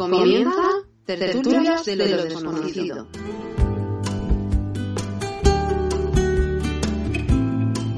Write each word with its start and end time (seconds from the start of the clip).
Comienza 0.00 0.62
Tertulias 1.04 1.84
de 1.84 1.94
lo 1.94 2.24
desconocido. 2.24 3.06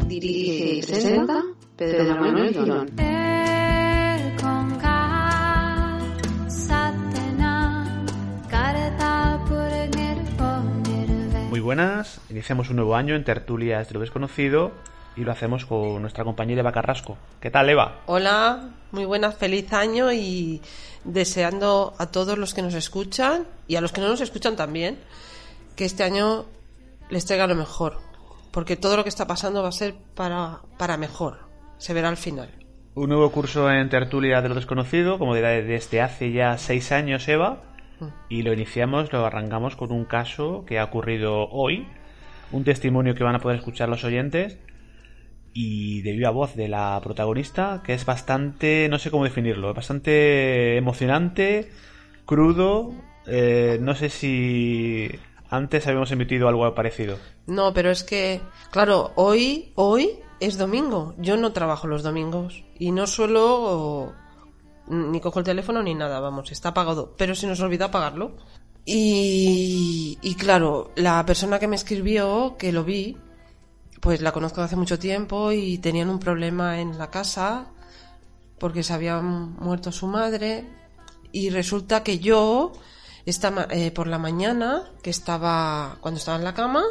Dirige 0.08 0.74
y 0.74 0.82
presenta 0.82 1.44
Pedro 1.76 2.16
Manuel 2.16 2.54
Girón. 2.54 2.90
Muy 11.50 11.60
buenas, 11.60 12.20
iniciamos 12.30 12.68
un 12.70 12.76
nuevo 12.76 12.96
año 12.96 13.14
en 13.14 13.22
Tertulias 13.22 13.86
de 13.86 13.94
lo 13.94 14.00
desconocido 14.00 14.72
y 15.16 15.22
lo 15.22 15.32
hacemos 15.32 15.66
con 15.66 16.00
nuestra 16.00 16.24
compañera 16.24 16.60
Eva 16.60 16.72
Carrasco. 16.72 17.16
¿Qué 17.40 17.50
tal, 17.50 17.68
Eva? 17.68 18.00
Hola, 18.06 18.70
muy 18.92 19.04
buenas, 19.04 19.36
feliz 19.36 19.72
año 19.72 20.12
y 20.12 20.60
deseando 21.04 21.94
a 21.98 22.06
todos 22.06 22.38
los 22.38 22.54
que 22.54 22.62
nos 22.62 22.74
escuchan 22.74 23.46
y 23.68 23.76
a 23.76 23.80
los 23.80 23.92
que 23.92 24.00
no 24.00 24.08
nos 24.08 24.20
escuchan 24.20 24.56
también 24.56 24.98
que 25.76 25.84
este 25.84 26.04
año 26.04 26.46
les 27.10 27.26
traiga 27.26 27.46
lo 27.46 27.54
mejor, 27.54 27.98
porque 28.50 28.76
todo 28.76 28.96
lo 28.96 29.02
que 29.02 29.08
está 29.08 29.26
pasando 29.26 29.62
va 29.62 29.68
a 29.68 29.72
ser 29.72 29.94
para, 30.14 30.60
para 30.78 30.96
mejor, 30.96 31.40
se 31.78 31.94
verá 31.94 32.08
al 32.08 32.16
final. 32.16 32.50
Un 32.94 33.08
nuevo 33.08 33.30
curso 33.32 33.70
en 33.70 33.88
Tertulias 33.88 34.42
de 34.42 34.50
lo 34.50 34.54
desconocido, 34.54 35.18
como 35.18 35.34
dirá, 35.34 35.48
desde 35.50 36.02
hace 36.02 36.30
ya 36.32 36.58
seis 36.58 36.92
años, 36.92 37.26
Eva, 37.26 37.62
y 38.28 38.42
lo 38.42 38.52
iniciamos, 38.52 39.12
lo 39.12 39.24
arrancamos 39.24 39.76
con 39.76 39.92
un 39.92 40.04
caso 40.04 40.64
que 40.66 40.78
ha 40.78 40.84
ocurrido 40.84 41.48
hoy, 41.50 41.86
un 42.50 42.64
testimonio 42.64 43.14
que 43.14 43.24
van 43.24 43.36
a 43.36 43.38
poder 43.38 43.58
escuchar 43.58 43.88
los 43.88 44.04
oyentes 44.04 44.58
y 45.54 46.02
de 46.02 46.12
viva 46.12 46.30
voz 46.30 46.54
de 46.56 46.68
la 46.68 47.00
protagonista, 47.02 47.82
que 47.84 47.94
es 47.94 48.04
bastante, 48.04 48.88
no 48.88 48.98
sé 48.98 49.10
cómo 49.10 49.24
definirlo, 49.24 49.74
bastante 49.74 50.76
emocionante, 50.76 51.70
crudo, 52.24 52.92
eh, 53.26 53.78
no 53.80 53.94
sé 53.94 54.08
si 54.08 55.10
antes 55.50 55.86
habíamos 55.86 56.10
emitido 56.10 56.48
algo 56.48 56.74
parecido. 56.74 57.18
No, 57.46 57.74
pero 57.74 57.90
es 57.90 58.04
que, 58.04 58.40
claro, 58.70 59.12
hoy, 59.16 59.72
hoy 59.74 60.10
es 60.40 60.56
domingo. 60.58 61.14
Yo 61.18 61.36
no 61.36 61.52
trabajo 61.52 61.86
los 61.86 62.02
domingos 62.02 62.64
y 62.78 62.90
no 62.90 63.06
suelo 63.06 64.14
ni 64.88 65.20
cojo 65.20 65.38
el 65.38 65.44
teléfono 65.44 65.82
ni 65.82 65.94
nada, 65.94 66.20
vamos, 66.20 66.50
está 66.50 66.70
apagado. 66.70 67.14
Pero 67.16 67.34
se 67.34 67.46
nos 67.46 67.60
olvidó 67.60 67.86
apagarlo. 67.86 68.32
Y, 68.84 70.18
y 70.22 70.34
claro, 70.34 70.90
la 70.96 71.24
persona 71.24 71.58
que 71.58 71.68
me 71.68 71.76
escribió, 71.76 72.56
que 72.58 72.72
lo 72.72 72.82
vi, 72.82 73.16
pues 74.02 74.20
la 74.20 74.32
conozco 74.32 74.60
hace 74.60 74.74
mucho 74.74 74.98
tiempo 74.98 75.52
y 75.52 75.78
tenían 75.78 76.10
un 76.10 76.18
problema 76.18 76.80
en 76.80 76.98
la 76.98 77.08
casa 77.08 77.66
porque 78.58 78.82
se 78.82 78.92
había 78.92 79.20
muerto 79.20 79.92
su 79.92 80.08
madre 80.08 80.66
y 81.30 81.50
resulta 81.50 82.02
que 82.02 82.18
yo 82.18 82.72
esta, 83.26 83.68
eh, 83.70 83.92
por 83.92 84.08
la 84.08 84.18
mañana 84.18 84.90
que 85.04 85.10
estaba 85.10 85.98
cuando 86.00 86.18
estaba 86.18 86.36
en 86.36 86.42
la 86.42 86.52
cama 86.52 86.82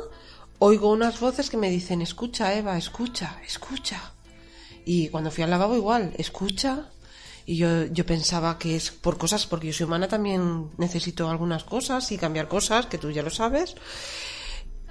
oigo 0.59 0.89
unas 0.89 1.19
voces 1.19 1.49
que 1.49 1.57
me 1.57 1.69
dicen 1.69 2.01
escucha 2.01 2.53
Eva 2.53 2.77
escucha 2.77 3.41
escucha 3.45 4.13
y 4.85 5.09
cuando 5.09 5.31
fui 5.31 5.43
al 5.43 5.49
lavabo 5.49 5.75
igual 5.75 6.13
escucha 6.17 6.91
y 7.45 7.57
yo, 7.57 7.87
yo 7.87 8.05
pensaba 8.05 8.57
que 8.57 8.77
es 8.77 8.89
por 8.89 9.17
cosas 9.17 9.45
porque 9.47 9.67
yo 9.67 9.73
soy 9.73 9.85
humana 9.85 10.07
también 10.07 10.71
necesito 10.77 11.29
algunas 11.29 11.65
cosas 11.65 12.09
y 12.13 12.17
cambiar 12.17 12.47
cosas 12.47 12.85
que 12.85 12.97
tú 12.97 13.11
ya 13.11 13.21
lo 13.21 13.31
sabes 13.31 13.75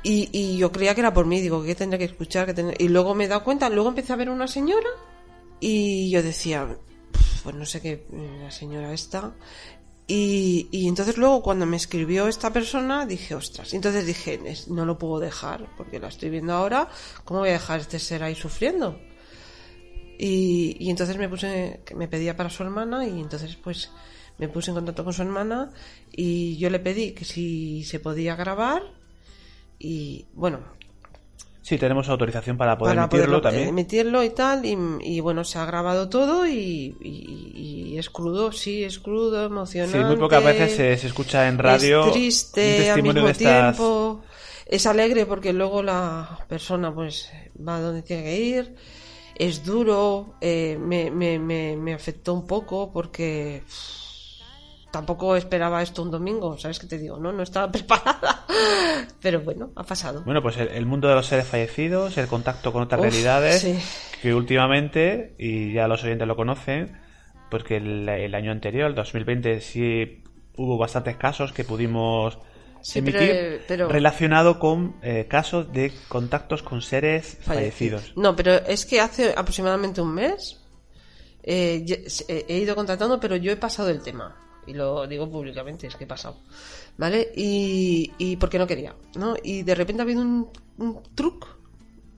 y, 0.03 0.29
y, 0.33 0.57
yo 0.57 0.73
creía 0.73 0.95
que 0.95 1.01
era 1.01 1.13
por 1.13 1.27
mí, 1.27 1.41
digo, 1.41 1.63
que 1.63 1.75
tendría 1.75 1.99
que 1.99 2.05
escuchar? 2.05 2.47
que 2.47 2.55
tendría... 2.55 2.77
Y 2.79 2.89
luego 2.89 3.15
me 3.15 3.25
he 3.25 3.29
dado 3.29 3.45
cuenta, 3.45 3.69
luego 3.69 3.91
empecé 3.91 4.13
a 4.13 4.17
ver 4.17 4.31
una 4.31 4.49
señora 4.49 4.89
y 5.61 6.11
yo 6.11 6.23
decía, 6.23 6.67
pues 7.43 7.55
no 7.55 7.67
sé 7.67 7.81
qué, 7.83 8.07
la 8.41 8.51
señora 8.51 8.93
esta. 8.93 9.35
Y, 10.07 10.69
y 10.73 10.89
entonces 10.89 11.19
luego 11.19 11.43
cuando 11.43 11.67
me 11.67 11.77
escribió 11.77 12.27
esta 12.27 12.53
persona 12.53 13.07
dije, 13.07 13.35
ostras, 13.35 13.75
entonces 13.75 14.07
dije, 14.07 14.41
no 14.69 14.85
lo 14.85 14.99
puedo 14.99 15.21
dejar, 15.21 15.69
porque 15.77 16.01
la 16.01 16.09
estoy 16.09 16.31
viendo 16.31 16.53
ahora, 16.53 16.89
¿cómo 17.25 17.41
voy 17.41 17.51
a 17.51 17.53
dejar 17.53 17.81
este 17.81 17.99
ser 17.99 18.23
ahí 18.23 18.35
sufriendo? 18.35 18.99
Y, 20.19 20.77
y 20.81 20.91
entonces 20.91 21.17
me 21.17 21.29
puse, 21.29 21.81
me 21.95 22.09
pedía 22.09 22.37
para 22.37 22.51
su 22.51 22.63
hermana 22.63 23.07
y 23.07 23.21
entonces 23.21 23.57
pues 23.57 23.91
me 24.39 24.49
puse 24.49 24.71
en 24.71 24.77
contacto 24.77 25.05
con 25.05 25.13
su 25.13 25.23
hermana 25.23 25.71
y 26.11 26.57
yo 26.57 26.71
le 26.71 26.79
pedí 26.81 27.13
que 27.13 27.25
si 27.25 27.85
se 27.85 28.01
podía 28.01 28.35
grabar 28.35 29.00
y 29.81 30.27
bueno. 30.35 30.61
Sí 31.63 31.79
tenemos 31.79 32.09
autorización 32.09 32.57
para 32.57 32.77
poder 32.77 32.99
emitirlo 32.99 33.41
también. 33.41 33.69
emitirlo 33.69 34.23
y 34.23 34.31
tal 34.31 34.65
y, 34.65 34.77
y, 35.03 35.21
bueno 35.21 35.45
se 35.45 35.59
ha 35.59 35.65
grabado 35.67 36.09
todo 36.09 36.47
y, 36.47 36.97
y, 37.01 37.97
es 37.97 38.11
crudo 38.11 38.51
sí 38.51 38.83
es 38.85 38.99
crudo 38.99 39.45
emocionante. 39.45 39.99
Sí 39.99 40.05
muy 40.05 40.17
pocas 40.17 40.43
veces 40.45 40.75
se, 40.75 40.97
se 40.97 41.07
escucha 41.07 41.49
en 41.49 41.59
radio 41.59 42.07
es 42.07 42.13
triste 42.13 42.91
al 42.91 43.03
mismo 43.03 43.33
tiempo. 43.33 44.23
Es 44.67 44.87
alegre 44.87 45.27
porque 45.27 45.53
luego 45.53 45.83
la 45.83 46.45
persona 46.49 46.95
pues 46.95 47.31
va 47.67 47.81
donde 47.81 48.03
tiene 48.03 48.23
que 48.25 48.41
ir. 48.41 48.75
Es 49.35 49.65
duro 49.65 50.35
eh, 50.41 50.79
me, 50.81 51.11
me, 51.11 51.39
me, 51.39 51.77
me 51.77 51.95
afectó 51.95 52.35
un 52.35 52.47
poco 52.47 52.93
porque 52.93 53.63
tampoco 54.91 55.37
esperaba 55.37 55.83
esto 55.83 56.03
un 56.03 56.11
domingo, 56.11 56.59
¿sabes 56.59 56.79
qué 56.79 56.87
te 56.87 56.99
digo? 56.99 57.19
No, 57.19 57.33
no 57.33 57.43
estaba 57.43 57.71
preparada. 57.73 58.45
Pero 59.21 59.41
bueno, 59.41 59.71
ha 59.77 59.85
pasado. 59.85 60.23
Bueno, 60.25 60.43
pues 60.43 60.57
el, 60.59 60.87
mundo 60.87 61.09
de 61.09 61.15
los 61.15 61.27
seres 61.27 61.47
fallecidos, 61.47 62.17
el 62.19 62.27
contacto 62.27 62.73
con 62.73 62.83
otras 62.83 63.01
realidades, 63.01 63.67
que 64.21 64.35
últimamente, 64.35 65.35
y 65.39 65.73
ya 65.73 65.89
los 65.89 66.03
oyentes 66.05 66.27
lo 66.27 66.37
conocen, 66.37 66.99
pues 67.51 67.65
que 67.65 67.77
el, 67.77 68.35
año 68.35 68.53
anterior, 68.53 68.89
el 68.89 68.95
2020, 68.95 69.61
sí 69.61 70.23
hubo 70.57 70.77
bastantes 70.79 71.17
casos 71.17 71.53
que 71.53 71.65
pudimos 71.65 72.39
emitir 72.95 73.63
pero, 73.69 73.89
relacionado 73.89 74.59
con 74.59 74.97
eh, 75.03 75.27
casos 75.29 75.73
de 75.73 75.93
contactos 76.09 76.63
con 76.63 76.83
seres 76.83 77.39
fallecidos. 77.43 78.13
No, 78.17 78.35
pero 78.37 78.55
es 78.55 78.85
que 78.87 79.01
hace 79.01 79.35
aproximadamente 79.37 80.01
un 80.01 80.15
mes 80.15 80.61
eh, 81.43 81.85
he 82.29 82.59
ido 82.59 82.75
contratando, 82.75 83.21
pero 83.21 83.37
yo 83.37 83.53
he 83.53 83.57
pasado 83.57 83.91
el 83.91 84.03
tema 84.03 84.50
y 84.71 84.75
lo 84.75 85.07
digo 85.07 85.29
públicamente, 85.29 85.87
es 85.87 85.97
que 85.97 86.05
he 86.05 86.07
pasado, 86.07 86.39
¿vale? 86.97 87.33
Y, 87.37 88.13
y 88.19 88.37
porque 88.37 88.59
no 88.59 88.67
quería, 88.67 88.95
¿no? 89.17 89.35
Y 89.43 89.63
de 89.63 89.75
repente 89.75 90.03
ha 90.03 90.05
habido 90.05 90.23
un, 90.23 90.49
un 90.79 91.03
truc 91.15 91.47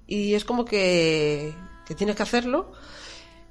y 0.07 0.35
es 0.35 0.45
como 0.45 0.65
que, 0.65 1.53
que 1.87 1.95
tienes 1.95 2.17
que 2.17 2.23
hacerlo. 2.23 2.73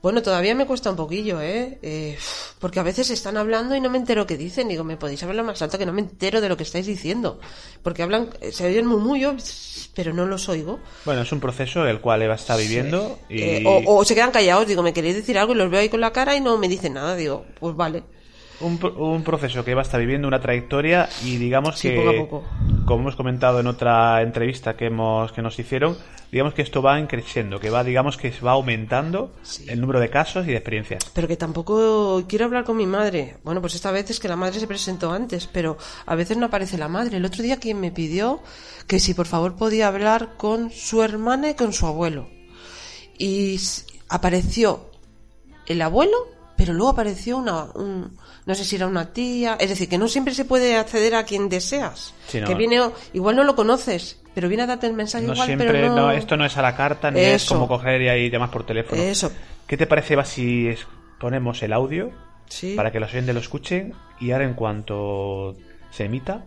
Bueno, 0.02 0.24
todavía 0.24 0.56
me 0.56 0.66
cuesta 0.66 0.90
un 0.90 0.96
poquillo, 0.96 1.42
¿eh? 1.42 1.78
¿eh? 1.84 2.18
Porque 2.60 2.80
a 2.80 2.84
veces 2.84 3.12
están 3.12 3.38
hablando 3.38 3.76
y 3.76 3.82
no 3.82 3.90
me 3.92 4.00
entero 4.00 4.26
qué 4.26 4.36
dicen. 4.36 4.68
Digo, 4.68 4.84
¿me 4.84 4.98
podéis 4.98 5.22
hablar 5.22 5.46
más 5.46 5.62
alto 5.62 5.78
que 5.78 5.86
no 5.86 5.94
me 5.94 6.02
entero 6.02 6.42
de 6.42 6.50
lo 6.50 6.58
que 6.58 6.64
estáis 6.64 6.88
diciendo? 6.88 7.40
Porque 7.84 8.02
hablan, 8.02 8.30
se 8.52 8.66
oyen 8.66 8.88
murmullos, 8.88 9.92
pero 9.94 10.12
no 10.12 10.26
los 10.26 10.50
oigo. 10.50 10.80
Bueno, 11.06 11.22
es 11.22 11.32
un 11.32 11.40
proceso 11.40 11.86
el 11.86 12.02
cual 12.02 12.24
Eva 12.24 12.34
está 12.34 12.58
viviendo 12.58 13.20
y... 13.30 13.42
Eh, 13.44 13.64
o, 13.64 13.98
o 13.98 14.04
se 14.04 14.16
quedan 14.16 14.32
callados, 14.32 14.66
digo, 14.66 14.82
¿me 14.82 14.92
queréis 14.92 15.18
decir 15.18 15.38
algo? 15.38 15.54
Y 15.54 15.58
los 15.58 15.70
veo 15.70 15.82
ahí 15.82 15.90
con 15.90 16.02
la 16.02 16.12
cara 16.12 16.36
y 16.36 16.42
no 16.42 16.58
me 16.58 16.68
dicen 16.68 16.94
nada. 16.94 17.16
Digo, 17.16 17.46
pues 17.60 17.76
vale 17.76 18.04
un, 18.62 18.80
un, 18.98 19.24
proceso 19.24 19.64
que 19.64 19.74
va 19.74 19.82
a 19.82 19.84
estar 19.84 20.00
viviendo 20.00 20.28
una 20.28 20.40
trayectoria 20.40 21.10
y 21.24 21.38
digamos 21.38 21.82
que, 21.82 22.28
como 22.86 23.02
hemos 23.02 23.16
comentado 23.16 23.60
en 23.60 23.68
otra 23.68 24.22
entrevista 24.22 24.76
que 24.76 24.88
hemos 24.88 25.32
que 25.32 25.42
nos 25.42 25.58
hicieron, 25.60 25.98
digamos 26.32 26.54
que 26.54 26.62
esto 26.62 26.82
va 26.82 27.06
creciendo, 27.08 27.60
que 27.60 27.70
va 27.70 27.84
digamos 27.84 28.18
que 28.18 28.34
va 28.46 28.52
aumentando 28.52 29.34
el 29.68 29.82
número 29.82 30.00
de 30.00 30.10
casos 30.10 30.46
y 30.48 30.52
de 30.52 30.58
experiencias. 30.58 31.04
Pero 31.14 31.28
que 31.28 31.38
tampoco 31.38 32.24
quiero 32.28 32.46
hablar 32.46 32.64
con 32.64 32.78
mi 32.78 32.86
madre. 32.86 33.38
Bueno, 33.44 33.62
pues 33.62 33.76
esta 33.76 33.92
vez 33.92 34.10
es 34.10 34.20
que 34.20 34.28
la 34.28 34.36
madre 34.36 34.60
se 34.60 34.68
presentó 34.68 35.12
antes, 35.12 35.48
pero 35.48 35.78
a 36.06 36.16
veces 36.16 36.38
no 36.38 36.46
aparece 36.46 36.78
la 36.78 36.88
madre. 36.88 37.18
El 37.18 37.26
otro 37.26 37.44
día 37.44 37.58
quien 37.58 37.80
me 37.80 37.92
pidió 37.92 38.42
que 38.88 39.00
si 39.00 39.14
por 39.14 39.28
favor 39.28 39.56
podía 39.56 39.88
hablar 39.88 40.38
con 40.38 40.72
su 40.72 41.04
hermana 41.04 41.50
y 41.50 41.54
con 41.56 41.74
su 41.74 41.86
abuelo. 41.86 42.30
Y 43.18 43.60
apareció 44.10 44.90
el 45.68 45.82
abuelo 45.82 46.41
pero 46.64 46.74
luego 46.74 46.92
apareció 46.92 47.38
una, 47.38 47.64
un- 47.74 48.16
no 48.46 48.54
sé 48.56 48.64
si 48.64 48.76
era 48.76 48.86
una 48.86 49.12
tía, 49.14 49.58
es 49.60 49.68
decir, 49.70 49.90
que 49.90 49.98
no 49.98 50.08
siempre 50.08 50.36
se 50.36 50.46
puede 50.46 50.78
acceder 50.78 51.16
a 51.16 51.24
quien 51.26 51.50
deseas. 51.50 52.14
Sí, 52.28 52.40
no. 52.40 52.46
Que 52.48 52.54
viene, 52.54 52.80
igual 53.14 53.36
no 53.36 53.44
lo 53.44 53.56
conoces, 53.56 54.20
pero 54.36 54.48
viene 54.48 54.62
a 54.64 54.68
darte 54.68 54.86
el 54.86 54.94
mensaje 54.94 55.26
No 55.26 55.34
igual, 55.34 55.48
siempre, 55.48 55.72
pero 55.72 55.88
no... 55.90 55.96
no, 55.96 56.12
esto 56.12 56.38
no 56.38 56.46
es 56.46 56.56
a 56.58 56.62
la 56.62 56.76
carta, 56.76 57.10
ni 57.10 57.20
es 57.20 57.46
como 57.46 57.68
coger 57.68 58.00
y 58.04 58.10
ahí 58.10 58.30
llamas 58.30 58.52
por 58.52 58.64
teléfono. 58.64 59.02
Eso. 59.02 59.32
¿Qué 59.66 59.76
te 59.76 59.88
parece, 59.88 60.14
Eva, 60.14 60.24
si 60.26 60.68
es- 60.68 60.86
ponemos 61.20 61.64
el 61.64 61.74
audio 61.74 62.12
Sí. 62.48 62.74
para 62.76 62.92
que 62.92 63.00
los 63.00 63.10
oyentes 63.12 63.34
lo 63.34 63.42
escuchen 63.42 63.94
y 64.20 64.30
ahora 64.32 64.46
en 64.46 64.54
cuanto 64.54 65.56
se 65.90 66.06
emita, 66.06 66.46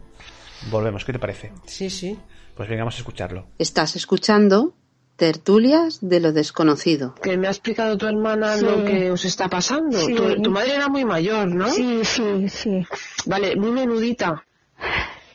volvemos? 0.70 1.04
¿Qué 1.04 1.12
te 1.12 1.18
parece? 1.18 1.52
Sí, 1.66 1.90
sí. 1.90 2.16
Pues 2.56 2.68
vengamos 2.68 2.94
a 2.94 2.98
escucharlo. 2.98 3.46
Estás 3.58 3.96
escuchando 3.96 4.74
Tertulias 5.16 5.98
de 6.00 6.18
lo 6.20 6.32
desconocido. 6.32 7.14
que 7.22 7.36
me 7.36 7.46
ha 7.46 7.50
explicado 7.50 7.96
tu 7.96 8.06
hermana 8.06 8.56
Sí. 8.56 8.64
lo 8.64 8.84
que 8.84 9.10
os 9.12 9.24
está 9.24 9.48
pasando. 9.48 9.98
Sí. 10.00 10.14
Tu, 10.14 10.42
tu 10.42 10.50
madre 10.50 10.74
era 10.74 10.88
muy 10.88 11.04
mayor, 11.04 11.46
¿no? 11.48 11.68
Sí, 11.70 12.00
sí, 12.04 12.48
sí. 12.48 12.86
Vale, 13.26 13.54
muy 13.56 13.70
menudita. 13.70 14.44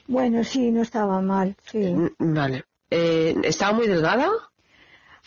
Bueno, 0.07 0.43
sí, 0.43 0.71
no 0.71 0.81
estaba 0.81 1.21
mal, 1.21 1.55
sí. 1.71 1.77
Mm, 1.79 2.09
Vale. 2.33 2.65
Eh, 2.91 3.35
¿Estaba 3.43 3.71
muy 3.73 3.87
delgada? 3.87 4.27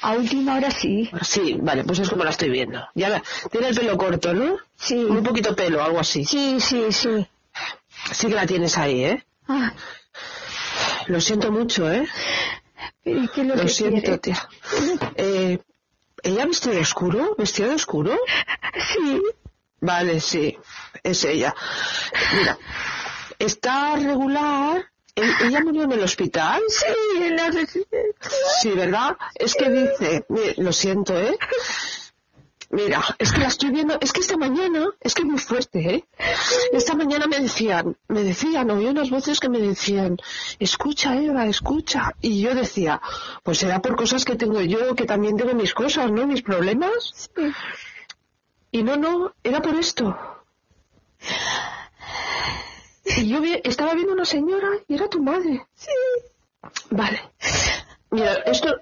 A 0.03 0.13
última 0.17 0.57
hora 0.57 0.71
sí. 0.71 1.09
Sí, 1.23 1.57
vale, 1.63 1.85
pues 1.85 2.01
es 2.01 2.11
como 2.11 2.25
la 2.25 2.31
estoy 2.31 2.51
viendo. 2.51 2.81
Ya 2.95 3.09
la- 3.09 3.23
tiene 3.51 3.69
el 3.69 3.75
pelo 3.77 3.97
corto, 3.97 4.35
¿no? 4.35 4.57
Sí. 4.77 4.97
Un 4.97 5.23
poquito 5.23 5.55
pelo, 5.55 5.83
algo 5.83 6.01
así. 6.01 6.25
Sí, 6.25 6.59
sí, 6.61 6.87
sí. 6.91 7.27
Sí 8.13 8.27
que 8.27 8.35
la 8.35 8.47
tienes 8.47 8.77
ahí, 8.77 9.05
¿eh? 9.05 9.25
Ah, 9.49 9.73
Lo 11.07 11.21
siento 11.21 11.53
mucho, 11.53 11.91
¿eh? 11.91 12.07
Pero 13.05 13.19
¿y 13.23 13.29
qué 13.29 13.41
es 13.43 13.47
lo, 13.47 13.57
Lo 13.57 13.63
que 13.63 13.69
siento, 13.69 14.19
tía. 14.21 14.49
Eh, 15.17 15.59
¿Ella 16.23 16.47
vestido 16.47 16.75
de 16.75 16.81
oscuro? 16.83 17.35
¿Vestido 17.37 17.69
de 17.71 17.75
oscuro? 17.77 18.17
Sí. 18.95 19.21
Vale, 19.81 20.21
sí, 20.21 20.57
es 21.03 21.25
ella. 21.25 21.55
Mira, 22.39 22.57
está 23.39 23.97
regular. 23.97 24.85
¿E- 25.15 25.47
¿Ella 25.47 25.61
murió 25.63 25.83
en 25.83 25.93
el 25.93 26.03
hospital? 26.03 26.63
Sí, 26.69 27.23
en 27.23 27.37
la 27.37 27.51
residencia. 27.51 28.31
Sí, 28.63 28.71
¿verdad? 28.71 29.17
Es 29.35 29.55
que 29.55 29.69
dice, 29.69 30.25
lo 30.57 30.73
siento, 30.73 31.19
¿eh? 31.21 31.37
Mira, 32.75 33.03
es 33.19 33.31
que 33.33 33.41
la 33.41 33.49
estoy 33.49 33.69
viendo, 33.71 33.99
es 34.01 34.13
que 34.15 34.21
esta 34.21 34.39
mañana, 34.39 34.87
es 35.01 35.15
que 35.15 35.21
es 35.23 35.29
muy 35.29 35.39
fuerte, 35.39 35.79
¿eh? 35.95 36.05
Esta 36.73 36.95
mañana 36.95 37.27
me 37.27 37.39
decían, 37.39 37.99
me 38.09 38.23
decían, 38.25 38.71
oí 38.71 38.87
unas 38.87 39.11
voces 39.11 39.41
que 39.41 39.51
me 39.51 39.59
decían, 39.59 40.17
escucha 40.59 41.15
Eva, 41.21 41.45
escucha. 41.47 42.13
Y 42.23 42.41
yo 42.41 42.55
decía, 42.55 43.01
pues 43.43 43.59
será 43.59 43.83
por 43.83 43.95
cosas 43.95 44.25
que 44.25 44.37
tengo 44.37 44.61
yo, 44.63 44.95
que 44.95 45.05
también 45.05 45.37
tengo 45.37 45.53
mis 45.53 45.75
cosas, 45.75 46.11
¿no? 46.11 46.27
Mis 46.27 46.41
problemas. 46.43 47.29
Sí. 47.37 47.53
Y 48.71 48.83
no, 48.83 48.97
no, 48.97 49.35
era 49.45 49.61
por 49.61 49.75
esto. 49.75 50.17
Y 53.05 53.29
yo 53.29 53.41
vi- 53.43 53.61
estaba 53.65 53.93
viendo 53.93 54.15
una 54.15 54.25
señora 54.25 54.69
y 54.89 54.95
era 54.95 55.09
tu 55.09 55.23
madre. 55.23 55.67
Sí. 55.75 55.91
Vale. 56.91 57.21
Mira, 58.11 58.33
esto... 58.47 58.75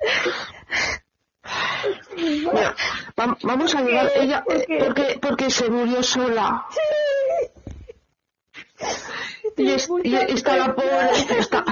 Mira, 2.17 2.75
va- 3.19 3.39
vamos 3.43 3.75
a 3.75 3.83
llevar 3.83 4.11
ella 4.17 4.45
¿Por 4.45 4.65
qué? 4.67 4.79
porque 4.79 5.19
porque 5.21 5.51
se 5.51 5.69
murió 5.71 6.03
sola. 6.03 6.67
Y, 9.57 9.71
es- 9.73 9.89
y 10.05 10.15
está 10.17 10.57
la 10.57 10.75
pobre, 10.75 11.11
está, 11.39 11.65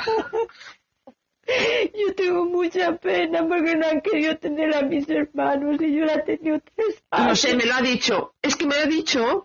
Yo 1.94 2.14
tengo 2.14 2.44
mucha 2.44 2.94
pena 2.96 3.46
porque 3.48 3.74
no 3.76 3.86
han 3.88 4.00
querido 4.02 4.36
tener 4.36 4.74
a 4.74 4.82
mis 4.82 5.08
hermanos 5.08 5.80
y 5.80 5.94
yo 5.96 6.04
la 6.04 6.14
he 6.14 6.22
tenido 6.22 6.60
tres 6.74 7.02
no 7.10 7.18
años. 7.18 7.40
sé, 7.40 7.56
me 7.56 7.64
lo 7.64 7.74
ha 7.74 7.80
dicho. 7.80 8.34
Es 8.42 8.54
que 8.56 8.66
me 8.66 8.76
ha 8.76 8.84
dicho 8.84 9.44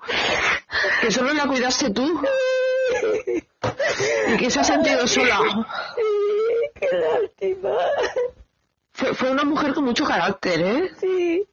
que 1.01 1.11
solo 1.11 1.33
la 1.33 1.45
cuidaste 1.47 1.91
tú 1.91 2.21
y 4.27 4.37
que 4.37 4.49
se 4.51 4.59
ha 4.59 4.63
sentido 4.65 5.07
sola. 5.07 5.39
Sí, 5.95 6.01
qué 6.79 6.89
lástima. 6.97 7.77
Fue, 9.13 9.31
una 9.31 9.43
mujer 9.43 9.73
con 9.73 9.85
mucho 9.85 10.05
carácter, 10.05 10.61
¿eh? 10.61 10.91
Sí. 10.99 11.47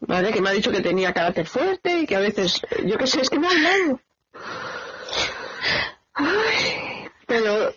Vale, 0.00 0.32
que 0.32 0.40
me 0.40 0.50
ha 0.50 0.52
dicho 0.52 0.70
que 0.72 0.80
tenía 0.80 1.12
carácter 1.14 1.46
fuerte 1.46 2.00
y 2.00 2.06
que 2.06 2.16
a 2.16 2.20
veces, 2.20 2.60
yo 2.84 2.98
qué 2.98 3.06
sé, 3.06 3.20
es 3.20 3.30
que 3.30 3.38
me 3.38 3.46
ha 3.46 3.50
hablado. 3.50 4.00
Ay, 6.14 7.08
pero 7.26 7.72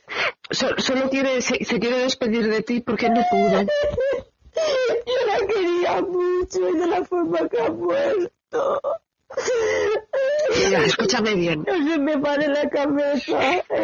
so- 0.51 0.77
solo 0.77 1.09
quiere, 1.09 1.41
se, 1.41 1.63
se 1.63 1.79
quiere 1.79 2.00
despedir 2.00 2.50
de 2.50 2.62
ti 2.62 2.81
porque 2.81 3.09
no 3.09 3.21
pudo. 3.29 3.62
Yo 3.62 5.27
la 5.27 5.47
quería 5.47 6.01
mucho 6.01 6.69
y 6.69 6.77
de 6.77 6.88
la 6.88 7.03
forma 7.06 7.47
que 7.47 7.61
ha 7.61 7.69
muerto. 7.69 8.81
Escúchame 10.86 11.36
bien. 11.36 11.66
Se 11.66 11.98
me 12.00 12.16
la 12.16 12.69
cabeza. 12.69 13.40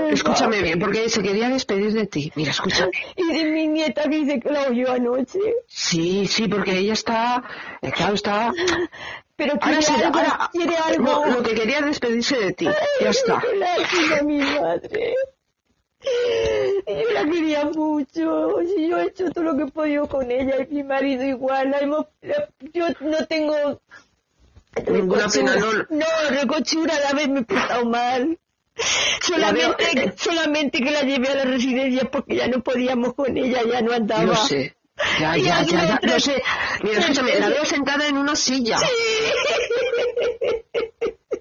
Escúchame 0.09 0.61
bien, 0.61 0.79
porque 0.79 1.09
se 1.09 1.21
quería 1.21 1.49
despedir 1.49 1.93
de 1.93 2.07
ti. 2.07 2.31
Mira, 2.35 2.51
escúchame. 2.51 2.91
Y 3.15 3.33
de 3.33 3.45
mi 3.51 3.67
nieta 3.67 4.03
que 4.03 4.17
dice 4.17 4.39
que 4.39 4.49
la 4.49 4.63
oyó 4.67 4.91
anoche. 4.91 5.39
Sí, 5.67 6.27
sí, 6.27 6.47
porque 6.47 6.77
ella 6.77 6.93
está, 6.93 7.43
eh, 7.81 7.91
claro, 7.91 8.15
está... 8.15 8.51
Pero 9.35 9.53
Ahora 9.53 9.63
quiere 9.63 9.81
sí, 9.81 9.93
algo, 9.93 10.19
ahora... 10.19 10.49
quiere 10.51 10.75
algo. 10.77 11.03
No, 11.03 11.25
lo 11.25 11.41
que 11.43 11.55
quería 11.55 11.79
es 11.79 11.85
despedirse 11.85 12.37
de 12.37 12.53
ti. 12.53 12.67
Ya 13.01 13.09
está. 13.09 13.41
Lástima, 13.57 14.21
mi 14.21 14.37
madre. 14.37 15.15
Yo 16.87 17.11
la 17.13 17.25
quería 17.25 17.65
mucho. 17.65 18.61
Yo 18.61 18.97
he 18.99 19.05
hecho 19.07 19.31
todo 19.31 19.43
lo 19.45 19.57
que 19.57 19.63
he 19.63 19.67
podido 19.71 20.07
con 20.07 20.29
ella 20.29 20.57
y 20.69 20.73
mi 20.75 20.83
marido 20.83 21.23
igual. 21.23 21.71
La 21.71 21.79
hemos- 21.79 22.05
la- 22.21 22.49
yo 22.73 22.85
no 22.99 23.25
tengo 23.25 23.81
Ninguna 24.87 25.27
pena, 25.27 25.55
no. 25.55 25.71
No, 25.89 26.05
recochura 26.29 26.97
de 26.97 27.05
haberme 27.07 27.43
portado 27.43 27.85
mal. 27.85 28.37
Solamente, 29.21 29.83
La 29.95 30.01
veo- 30.03 30.13
solamente 30.17 30.79
que 30.79 30.91
la 30.91 31.01
llevé 31.01 31.27
a 31.27 31.35
la 31.35 31.43
residencia 31.43 32.09
porque 32.09 32.35
ya 32.37 32.47
no 32.47 32.61
podíamos 32.63 33.13
con 33.13 33.35
ella, 33.37 33.61
ya 33.69 33.81
no 33.81 33.91
andaba. 33.93 34.23
Lo 34.23 34.35
sé. 34.35 34.75
Ya, 35.19 35.35
ya, 35.35 35.61
ya, 35.63 35.85
ya, 35.85 35.99
lo 36.01 36.19
sé. 36.19 36.41
Mira, 36.83 36.99
escúchame, 36.99 37.39
la 37.39 37.49
veo 37.49 37.65
sentada 37.65 38.07
en 38.07 38.17
una 38.17 38.35
silla. 38.35 38.77
Eva, 38.77 38.83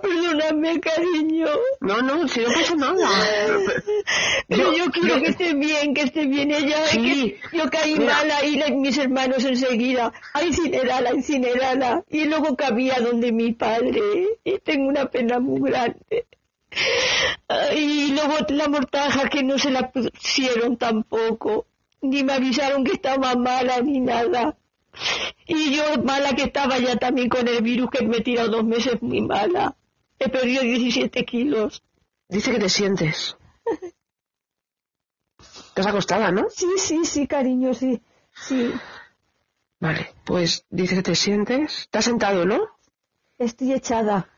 perdóname, 0.00 0.80
cariño. 0.80 1.46
No, 1.80 2.00
no, 2.02 2.26
si 2.28 2.40
no 2.40 2.46
pasa 2.52 2.74
nada. 2.76 3.08
Pero 4.48 4.72
yo, 4.72 4.84
Yo- 4.86 4.90
quiero 4.92 5.16
yo- 5.16 5.22
que 5.22 5.28
esté 5.30 5.54
bien, 5.54 5.94
que 5.94 6.02
esté 6.02 6.26
bien 6.26 6.50
ella. 6.50 6.86
Sí. 6.88 7.36
que 7.50 7.56
yo 7.58 7.70
caí 7.70 7.94
Mira. 7.96 8.14
mal 8.14 8.30
ahí, 8.30 8.56
la- 8.56 8.70
mis 8.70 8.96
hermanos 8.98 9.44
enseguida. 9.44 10.12
A 10.34 10.42
incinerala, 10.42 11.12
incinerala. 11.14 12.04
Y 12.10 12.24
luego 12.24 12.56
cabía 12.56 12.96
donde 13.00 13.32
mi 13.32 13.52
padre. 13.52 14.00
Y 14.44 14.58
tengo 14.58 14.88
una 14.88 15.06
pena 15.06 15.38
muy 15.40 15.70
grande. 15.70 16.26
Y 17.76 18.12
luego 18.12 18.34
la 18.48 18.68
mortaja 18.68 19.28
que 19.28 19.42
no 19.42 19.58
se 19.58 19.70
la 19.70 19.90
pusieron 19.90 20.76
tampoco. 20.76 21.66
Ni 22.00 22.24
me 22.24 22.32
avisaron 22.32 22.82
que 22.84 22.92
estaba 22.92 23.34
mala 23.36 23.80
ni 23.80 24.00
nada. 24.00 24.56
Y 25.46 25.74
yo 25.74 26.02
mala 26.02 26.34
que 26.34 26.44
estaba 26.44 26.78
ya 26.78 26.96
también 26.96 27.28
con 27.28 27.46
el 27.48 27.62
virus 27.62 27.90
que 27.90 28.06
me 28.06 28.18
he 28.18 28.20
tirado 28.20 28.50
dos 28.50 28.64
meses 28.64 29.02
muy 29.02 29.20
mala. 29.20 29.76
He 30.18 30.28
perdido 30.28 30.62
17 30.62 31.24
kilos. 31.24 31.82
Dice 32.28 32.52
que 32.52 32.58
te 32.58 32.68
sientes. 32.68 33.36
Estás 35.38 35.86
acostada, 35.86 36.30
¿no? 36.30 36.48
Sí, 36.50 36.66
sí, 36.78 37.04
sí, 37.04 37.26
cariño, 37.26 37.74
sí. 37.74 38.00
Sí, 38.34 38.72
Vale, 39.82 40.14
pues 40.24 40.64
dice 40.70 40.94
que 40.94 41.02
te 41.02 41.16
sientes. 41.16 41.80
Estás 41.80 42.04
sentado, 42.04 42.44
¿no? 42.44 42.60
estoy 43.36 43.72
echada. 43.72 44.28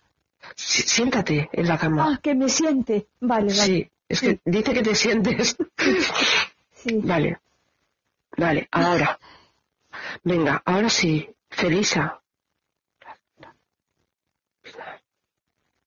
Sí, 0.56 0.82
siéntate 0.82 1.50
en 1.52 1.68
la 1.68 1.76
cama. 1.76 2.14
Ah, 2.14 2.20
que 2.22 2.34
me 2.34 2.48
siente. 2.48 3.08
Vale, 3.20 3.52
vale. 3.52 3.54
Sí, 3.54 3.90
es 4.08 4.20
que 4.22 4.40
dice 4.42 4.72
que 4.72 4.82
te 4.82 4.94
sientes. 4.94 5.56
Sí. 6.72 6.98
Vale. 7.04 7.40
Vale, 8.38 8.68
ahora. 8.70 9.18
Venga, 10.22 10.62
ahora 10.64 10.88
sí. 10.88 11.28
Felisa. 11.50 12.20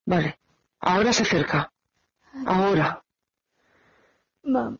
Vale. 0.06 0.40
Ahora 0.80 1.12
se 1.14 1.24
acerca. 1.24 1.72
Ahora. 2.46 3.04
Mamá, 4.44 4.78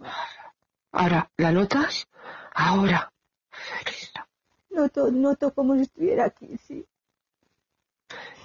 Ahora. 0.92 1.30
¿La 1.38 1.52
notas? 1.52 2.08
Ahora. 2.54 3.12
Felisa. 3.50 4.28
noto, 4.70 5.12
noto 5.12 5.54
como 5.54 5.76
si 5.76 5.82
estuviera 5.82 6.26
aquí, 6.26 6.58
sí. 6.58 6.86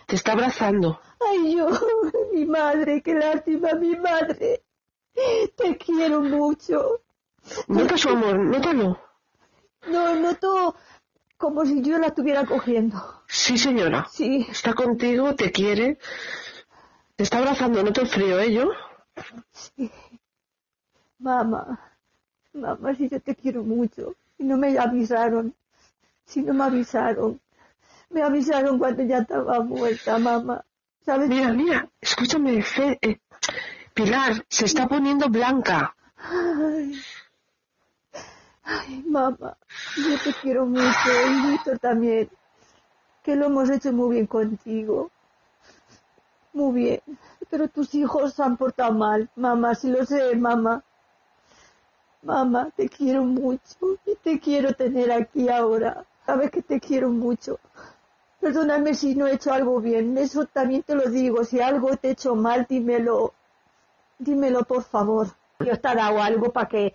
Te 0.06 0.16
está 0.16 0.32
abrazando. 0.32 1.00
Ay, 1.20 1.56
yo, 1.56 1.68
mi 2.32 2.44
madre, 2.44 3.02
qué 3.02 3.14
lástima, 3.14 3.74
mi 3.74 3.94
madre. 3.96 4.62
Te 5.56 5.76
quiero 5.76 6.20
mucho. 6.20 7.02
Nota 7.68 7.96
su 7.96 8.08
amor, 8.08 8.38
nótalo. 8.38 8.98
No, 9.88 10.14
noto 10.16 10.74
como 11.36 11.64
si 11.64 11.82
yo 11.82 11.98
la 11.98 12.08
estuviera 12.08 12.44
cogiendo. 12.46 13.22
Sí, 13.26 13.58
señora. 13.58 14.06
Sí, 14.12 14.46
Está 14.50 14.74
contigo, 14.74 15.34
te 15.34 15.50
quiere. 15.50 15.98
Te 17.16 17.24
está 17.24 17.38
abrazando, 17.38 17.82
nota 17.82 18.00
el 18.02 18.08
frío, 18.08 18.38
¿eh? 18.40 18.52
Yo. 18.52 18.70
sí. 19.52 19.90
Mamá, 21.18 21.78
mamá, 22.52 22.94
si 22.94 23.08
yo 23.08 23.20
te 23.20 23.34
quiero 23.34 23.62
mucho. 23.62 24.14
Si 24.36 24.44
no 24.44 24.56
me 24.56 24.76
avisaron, 24.78 25.54
si 26.26 26.42
no 26.42 26.52
me 26.54 26.64
avisaron. 26.64 27.40
Me 28.10 28.22
avisaron 28.22 28.78
cuando 28.78 29.02
ya 29.04 29.18
estaba 29.18 29.60
muerta, 29.60 30.18
mamá. 30.18 30.64
¿Sabes? 31.04 31.28
Mira, 31.28 31.52
mira, 31.52 31.88
escúchame, 32.00 32.62
Fe- 32.62 32.98
eh, 33.02 33.18
Pilar, 33.94 34.44
se 34.48 34.66
está 34.66 34.86
poniendo 34.88 35.28
blanca. 35.28 35.94
Ay, 36.16 37.00
ay, 38.64 39.02
mamá, 39.06 39.56
yo 39.96 40.18
te 40.24 40.32
quiero 40.42 40.66
mucho 40.66 40.88
y 41.74 41.78
también, 41.78 42.28
que 43.22 43.36
lo 43.36 43.46
hemos 43.46 43.70
hecho 43.70 43.92
muy 43.92 44.16
bien 44.16 44.26
contigo. 44.26 45.10
Muy 46.52 46.82
bien, 46.82 47.00
pero 47.48 47.68
tus 47.68 47.94
hijos 47.94 48.34
se 48.34 48.42
han 48.42 48.56
portado 48.56 48.92
mal, 48.92 49.30
mamá, 49.36 49.74
si 49.74 49.90
lo 49.90 50.04
sé, 50.04 50.36
mamá. 50.36 50.84
Mamá, 52.22 52.70
te 52.76 52.88
quiero 52.88 53.24
mucho 53.24 53.98
y 54.06 54.14
te 54.16 54.38
quiero 54.38 54.74
tener 54.74 55.10
aquí 55.10 55.48
ahora. 55.48 56.04
Sabes 56.24 56.50
que 56.50 56.62
te 56.62 56.78
quiero 56.78 57.10
mucho. 57.10 57.58
Perdóname 58.38 58.94
si 58.94 59.14
no 59.14 59.26
he 59.26 59.34
hecho 59.34 59.52
algo 59.52 59.80
bien, 59.80 60.16
eso 60.18 60.46
también 60.46 60.82
te 60.82 60.94
lo 60.94 61.08
digo. 61.08 61.44
Si 61.44 61.60
algo 61.60 61.96
te 61.96 62.08
he 62.08 62.10
hecho 62.12 62.34
mal, 62.34 62.66
dímelo. 62.68 63.34
Dímelo, 64.18 64.64
por 64.64 64.84
favor. 64.84 65.28
Dios 65.58 65.80
te 65.80 65.88
ha 65.88 65.94
dado 65.94 66.22
algo 66.22 66.52
para 66.52 66.68
que 66.68 66.94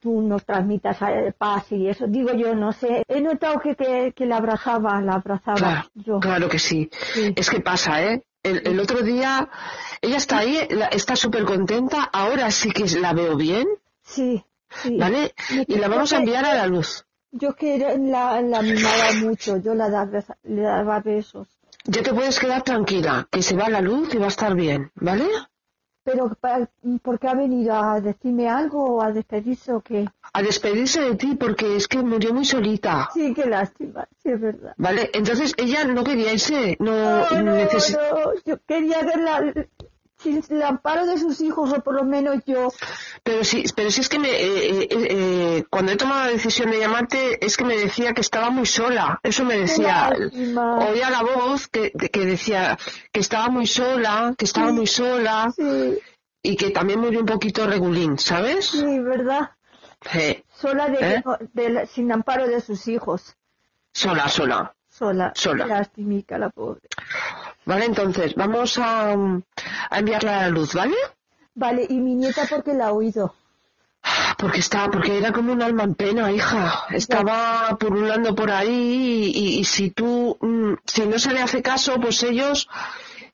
tú 0.00 0.22
nos 0.22 0.44
transmitas 0.44 0.96
eh, 1.02 1.32
paz 1.36 1.70
y 1.70 1.88
eso. 1.88 2.06
Digo 2.06 2.32
yo, 2.34 2.54
no 2.54 2.72
sé. 2.72 3.04
He 3.08 3.20
notado 3.20 3.60
que, 3.60 3.74
que, 3.76 4.12
que 4.14 4.26
la 4.26 4.38
abrazaba, 4.38 5.00
la 5.00 5.14
abrazaba 5.14 5.56
Claro, 5.56 5.88
yo. 5.94 6.20
claro 6.20 6.48
que 6.48 6.58
sí. 6.58 6.90
Sí. 7.14 7.32
Es 7.36 7.48
que 7.50 7.60
pasa, 7.60 8.02
¿eh? 8.02 8.24
El, 8.42 8.66
el 8.66 8.80
otro 8.80 9.02
día, 9.02 9.48
ella 10.00 10.16
está 10.16 10.38
ahí, 10.38 10.58
la- 10.70 10.86
está 10.86 11.16
súper 11.16 11.44
contenta, 11.44 12.04
ahora 12.12 12.50
sí 12.50 12.70
que 12.70 12.84
la 13.00 13.12
veo 13.12 13.36
bien, 13.36 13.66
Sí, 14.02 14.44
sí. 14.82 14.96
¿vale? 14.98 15.34
Y 15.66 15.76
la 15.76 15.88
vamos 15.88 16.12
a 16.12 16.18
enviar 16.18 16.44
a 16.44 16.54
la 16.54 16.66
luz. 16.68 17.04
Yo 17.32 17.54
que 17.54 17.76
la, 17.98 18.40
la 18.40 18.62
mimaba 18.62 19.12
mucho, 19.20 19.56
yo 19.58 19.74
la 19.74 19.90
daba, 19.90 20.22
le 20.44 20.62
daba 20.62 21.00
besos. 21.00 21.48
Ya 21.84 22.02
te 22.02 22.12
puedes 22.14 22.38
quedar 22.38 22.62
tranquila, 22.62 23.26
que 23.30 23.42
se 23.42 23.56
va 23.56 23.68
la 23.68 23.80
luz 23.80 24.14
y 24.14 24.18
va 24.18 24.26
a 24.26 24.28
estar 24.28 24.54
bien, 24.54 24.90
¿vale? 24.94 25.26
Pero, 26.06 26.32
pa- 26.40 26.68
¿por 27.02 27.18
qué 27.18 27.26
ha 27.28 27.34
venido 27.34 27.74
a 27.74 28.00
decirme 28.00 28.48
algo 28.48 28.78
o 28.94 29.02
a 29.02 29.10
despedirse 29.12 29.72
o 29.72 29.80
qué? 29.80 30.06
A 30.32 30.40
despedirse 30.40 31.00
de 31.00 31.16
ti 31.16 31.34
porque 31.34 31.74
es 31.76 31.88
que 31.88 31.98
murió 32.00 32.32
muy 32.32 32.44
solita, 32.44 33.08
Sí, 33.12 33.34
qué 33.34 33.44
lástima, 33.46 34.06
sí, 34.22 34.30
es 34.30 34.40
verdad. 34.40 34.72
¿vale? 34.76 35.10
Entonces 35.12 35.52
ella 35.56 35.84
no 35.84 36.04
quería 36.04 36.32
irse, 36.32 36.76
no, 36.78 36.92
No, 36.92 37.42
no, 37.42 37.56
no, 37.56 37.66
yo 38.44 38.56
quería 38.66 39.02
verla 39.02 39.52
sin 40.18 40.42
el 40.48 40.62
amparo 40.62 41.06
de 41.06 41.18
sus 41.18 41.40
hijos, 41.40 41.72
o 41.72 41.80
por 41.82 41.94
lo 41.94 42.04
menos 42.04 42.42
yo. 42.46 42.68
Pero 43.22 43.44
sí, 43.44 43.64
pero 43.74 43.90
sí 43.90 44.00
es 44.00 44.08
que 44.08 44.18
me, 44.18 44.28
eh, 44.30 44.82
eh, 44.82 44.88
eh, 44.90 45.64
cuando 45.70 45.92
he 45.92 45.96
tomado 45.96 46.24
la 46.26 46.30
decisión 46.32 46.70
de 46.70 46.78
llamarte 46.80 47.44
es 47.44 47.56
que 47.56 47.64
me 47.64 47.76
decía 47.76 48.14
que 48.14 48.20
estaba 48.22 48.50
muy 48.50 48.66
sola. 48.66 49.20
Eso 49.22 49.44
me 49.44 49.58
decía. 49.58 50.10
Oía 50.10 51.10
la 51.10 51.22
voz 51.22 51.68
que, 51.68 51.90
que 51.92 52.24
decía 52.24 52.78
que 53.12 53.20
estaba 53.20 53.48
muy 53.48 53.66
sola, 53.66 54.34
que 54.36 54.44
estaba 54.44 54.72
muy 54.72 54.86
sola 54.86 55.52
Sí, 55.54 55.98
y 56.42 56.56
que 56.56 56.70
también 56.70 57.00
murió 57.00 57.20
un 57.20 57.26
poquito 57.26 57.66
regulín, 57.66 58.18
¿sabes? 58.18 58.66
sí, 58.66 58.98
¿verdad? 59.00 59.50
Sí, 60.12 60.44
Sola 60.54 60.88
de, 60.88 61.16
¿Eh? 61.16 61.22
de 61.52 61.86
sin 61.86 62.12
amparo 62.12 62.46
de 62.46 62.60
sus 62.60 62.86
hijos. 62.86 63.34
sola, 63.92 64.28
sola. 64.28 64.72
Sola. 64.88 65.32
Sola. 65.34 65.66
Lastimica 65.66 66.38
la 66.38 66.48
pobre. 66.50 66.80
Vale, 67.66 67.84
entonces 67.86 68.34
vamos 68.34 68.78
a, 68.78 69.14
a 69.90 69.98
enviarla 69.98 70.38
a 70.38 70.42
la 70.42 70.48
luz, 70.48 70.74
¿vale? 70.74 70.96
Vale, 71.54 71.86
y 71.88 71.98
mi 71.98 72.14
nieta 72.14 72.42
porque 72.48 72.74
la 72.74 72.88
ha 72.88 72.92
oído. 72.92 73.34
Porque 74.38 74.60
está, 74.60 74.88
porque 74.90 75.18
era 75.18 75.32
como 75.32 75.52
un 75.52 75.62
alma 75.62 75.82
en 75.84 75.94
pena, 75.94 76.30
hija. 76.30 76.84
Estaba 76.90 77.76
pululando 77.78 78.34
por 78.34 78.50
ahí 78.50 79.32
y, 79.34 79.38
y- 79.38 79.58
y 79.60 79.64
si 79.64 79.90
tú, 79.90 80.36
mm, 80.40 80.74
si 80.84 81.06
no 81.06 81.18
se 81.18 81.32
le 81.32 81.40
hace 81.40 81.62
caso, 81.62 81.98
pues 82.00 82.22
ellos, 82.22 82.68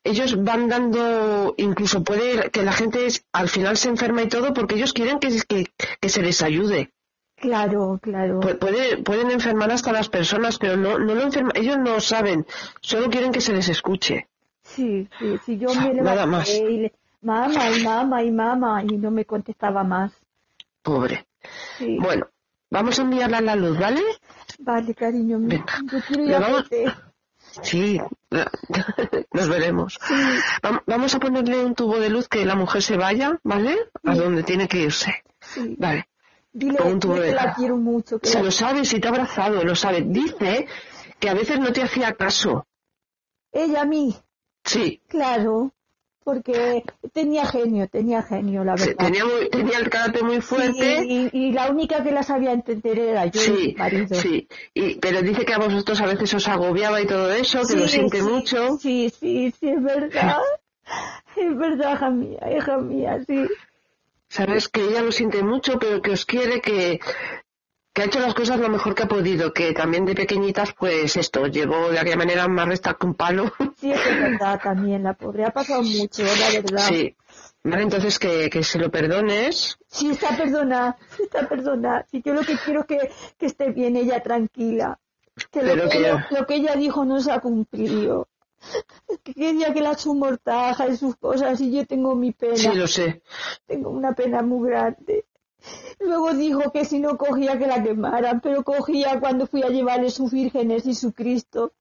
ellos 0.04 0.42
van 0.42 0.68
dando, 0.68 1.54
incluso 1.58 2.04
puede 2.04 2.50
que 2.50 2.62
la 2.62 2.72
gente 2.72 3.06
es- 3.06 3.24
al 3.32 3.48
final 3.48 3.76
se 3.76 3.88
enferma 3.88 4.22
y 4.22 4.28
todo 4.28 4.54
porque 4.54 4.76
ellos 4.76 4.92
quieren 4.92 5.18
que, 5.18 5.28
que, 5.46 5.66
que 6.00 6.08
se 6.08 6.22
les 6.22 6.40
ayude. 6.42 6.92
Claro, 7.36 7.98
claro. 8.00 8.40
Pu- 8.40 8.58
puede- 8.58 8.98
pueden 8.98 9.30
enfermar 9.32 9.72
hasta 9.72 9.92
las 9.92 10.08
personas, 10.08 10.58
pero 10.58 10.76
no, 10.76 10.98
no 10.98 11.14
lo 11.14 11.22
enferman, 11.22 11.52
ellos 11.56 11.76
no 11.78 12.00
saben, 12.00 12.46
solo 12.80 13.10
quieren 13.10 13.32
que 13.32 13.40
se 13.40 13.52
les 13.52 13.68
escuche. 13.68 14.28
Sí, 14.74 15.08
sí, 15.18 15.38
sí, 15.44 15.58
yo 15.58 15.68
me 15.74 15.92
Nada 15.94 16.24
levanté 16.26 16.26
más. 16.26 16.48
y 16.48 16.76
le, 16.78 16.92
mamá, 17.20 17.70
y 17.70 17.82
mamá, 17.84 18.22
y 18.22 18.30
mamá, 18.30 18.82
y 18.84 18.96
no 18.96 19.10
me 19.10 19.24
contestaba 19.24 19.84
más. 19.84 20.12
Pobre. 20.82 21.26
Sí. 21.78 21.98
Bueno, 22.00 22.26
vamos 22.70 22.98
a 22.98 23.02
enviarla 23.02 23.38
a 23.38 23.42
la 23.42 23.56
luz, 23.56 23.78
¿vale? 23.78 24.00
Vale, 24.60 24.94
cariño 24.94 25.38
mío. 25.38 25.64
Yo 25.90 25.98
quiero 26.06 26.24
ir 26.24 26.34
a. 26.34 26.64
Sí, 27.62 28.00
nos 29.32 29.48
veremos. 29.48 29.98
Vam- 30.62 30.82
Vamos 30.86 31.14
a 31.14 31.18
ponerle 31.20 31.64
un 31.64 31.74
tubo 31.74 31.98
de 31.98 32.08
luz 32.08 32.28
que 32.28 32.44
la 32.46 32.54
mujer 32.54 32.82
se 32.82 32.96
vaya, 32.96 33.38
¿vale? 33.42 33.76
A 34.04 34.14
donde 34.14 34.42
tiene 34.42 34.68
que 34.68 34.78
irse. 34.78 35.12
Sí. 35.40 35.76
Vale. 35.78 36.08
Dile, 36.52 36.78
Pon 36.78 36.92
un 36.92 37.00
tubo 37.00 37.14
dile 37.14 37.26
de 37.26 37.32
que 37.32 37.44
la 37.44 37.54
quiero 37.54 37.76
mucho. 37.76 38.18
Que 38.18 38.28
Se 38.28 38.38
la- 38.38 38.44
lo 38.44 38.50
sabe, 38.50 38.84
si 38.84 39.00
te 39.00 39.08
ha 39.08 39.10
abrazado, 39.10 39.62
lo 39.64 39.74
sabe. 39.74 40.02
Dice 40.02 40.66
que 41.18 41.28
a 41.28 41.34
veces 41.34 41.58
no 41.60 41.72
te 41.72 41.82
hacía 41.82 42.12
caso. 42.14 42.66
Ella 43.52 43.82
a 43.82 43.84
mí, 43.84 44.16
Sí, 44.64 45.00
claro, 45.08 45.72
porque 46.24 46.84
tenía 47.12 47.44
genio, 47.46 47.88
tenía 47.88 48.22
genio, 48.22 48.62
la 48.64 48.76
verdad. 48.76 48.94
tenía, 48.96 49.24
muy- 49.24 49.48
tenía 49.50 49.78
el 49.78 49.90
carácter 49.90 50.22
muy 50.24 50.40
fuerte. 50.40 51.00
Sí, 51.02 51.30
y, 51.32 51.46
y 51.48 51.52
la 51.52 51.70
única 51.70 52.02
que 52.04 52.12
la 52.12 52.22
sabía 52.22 52.52
entender 52.52 52.98
era 52.98 53.26
yo 53.26 53.40
y 53.40 53.44
Sí, 53.44 53.52
mi 53.68 53.74
marido. 53.74 54.14
sí. 54.20 54.48
Y, 54.74 54.94
pero 54.96 55.22
dice 55.22 55.44
que 55.44 55.54
a 55.54 55.58
vosotros 55.58 56.00
a 56.00 56.06
veces 56.06 56.32
os 56.34 56.46
agobiaba 56.48 57.00
y 57.00 57.06
todo 57.06 57.32
eso, 57.32 57.66
que 57.66 57.76
lo 57.76 57.88
siente 57.88 58.22
mucho. 58.22 58.78
Sí, 58.78 59.12
sí, 59.18 59.52
sí, 59.58 59.68
es 59.68 59.82
verdad. 59.82 60.38
Es 61.36 61.56
verdad, 61.56 61.94
hija 61.94 62.10
mía, 62.10 62.38
hija 62.56 62.76
mía, 62.78 63.24
sí. 63.26 63.46
Sabes 64.28 64.68
que 64.68 64.82
ella 64.82 65.00
lo 65.02 65.12
siente 65.12 65.42
mucho, 65.42 65.78
pero 65.78 66.02
que 66.02 66.10
os 66.10 66.26
quiere, 66.26 66.60
que, 66.60 67.00
que 67.92 68.02
ha 68.02 68.04
hecho 68.06 68.20
las 68.20 68.34
cosas 68.34 68.58
lo 68.58 68.68
mejor 68.68 68.94
que 68.94 69.02
ha 69.02 69.08
podido, 69.08 69.52
que 69.52 69.72
también 69.72 70.04
de 70.06 70.14
pequeñitas, 70.14 70.72
pues 70.78 71.16
esto, 71.16 71.46
llegó 71.46 71.90
de 71.90 71.98
aquella 71.98 72.16
manera 72.16 72.48
más 72.48 72.66
recta 72.68 72.94
que 72.94 73.06
un 73.06 73.14
palo. 73.14 73.52
Sí, 73.78 73.90
es 73.92 74.04
verdad 74.04 74.60
también, 74.62 75.02
la 75.02 75.14
pobre. 75.14 75.44
Ha 75.44 75.50
pasado 75.50 75.82
mucho, 75.82 76.22
la 76.22 76.60
verdad. 76.60 76.86
Sí. 76.88 77.16
Vale, 77.64 77.82
entonces 77.82 78.18
que, 78.18 78.48
que 78.50 78.62
se 78.64 78.78
lo 78.78 78.90
perdones. 78.90 79.78
Sí, 79.88 80.10
está 80.10 80.36
perdonada, 80.36 80.96
está 81.22 81.48
perdonada. 81.48 82.06
Sí, 82.10 82.22
yo 82.24 82.32
lo 82.34 82.42
que 82.42 82.56
quiero 82.64 82.80
es 82.80 82.86
que, 82.86 83.10
que 83.38 83.46
esté 83.46 83.70
bien 83.70 83.96
ella 83.96 84.20
tranquila. 84.22 84.98
Que 85.50 85.62
lo 85.62 85.68
Pero 85.74 85.82
que, 85.84 85.88
que- 85.90 85.98
ella, 85.98 86.28
lo 86.30 86.46
que 86.46 86.54
ella 86.56 86.74
dijo 86.76 87.04
no 87.04 87.20
se 87.20 87.30
ha 87.32 87.40
cumplido. 87.40 88.28
Que 89.24 89.34
quería 89.34 89.72
que 89.72 89.80
la 89.80 89.96
su 89.98 90.14
mortaja 90.14 90.86
y 90.88 90.96
sus 90.96 91.16
cosas 91.16 91.60
y 91.60 91.72
yo 91.72 91.84
tengo 91.86 92.14
mi 92.14 92.32
pena. 92.32 92.56
Sí, 92.56 92.68
lo 92.74 92.86
sé. 92.86 93.22
Tengo 93.66 93.90
una 93.90 94.12
pena 94.12 94.42
muy 94.42 94.68
grande. 94.70 95.24
Luego 96.00 96.32
dijo 96.34 96.72
que 96.72 96.84
si 96.84 96.98
no 96.98 97.16
cogía 97.16 97.58
que 97.58 97.66
la 97.66 97.82
quemaran, 97.82 98.40
pero 98.40 98.62
cogía 98.64 99.20
cuando 99.20 99.46
fui 99.46 99.62
a 99.62 99.68
llevarle 99.68 100.10
sus 100.10 100.32
vírgenes 100.32 100.86
y 100.86 100.94
su 100.94 101.12
Cristo. 101.12 101.72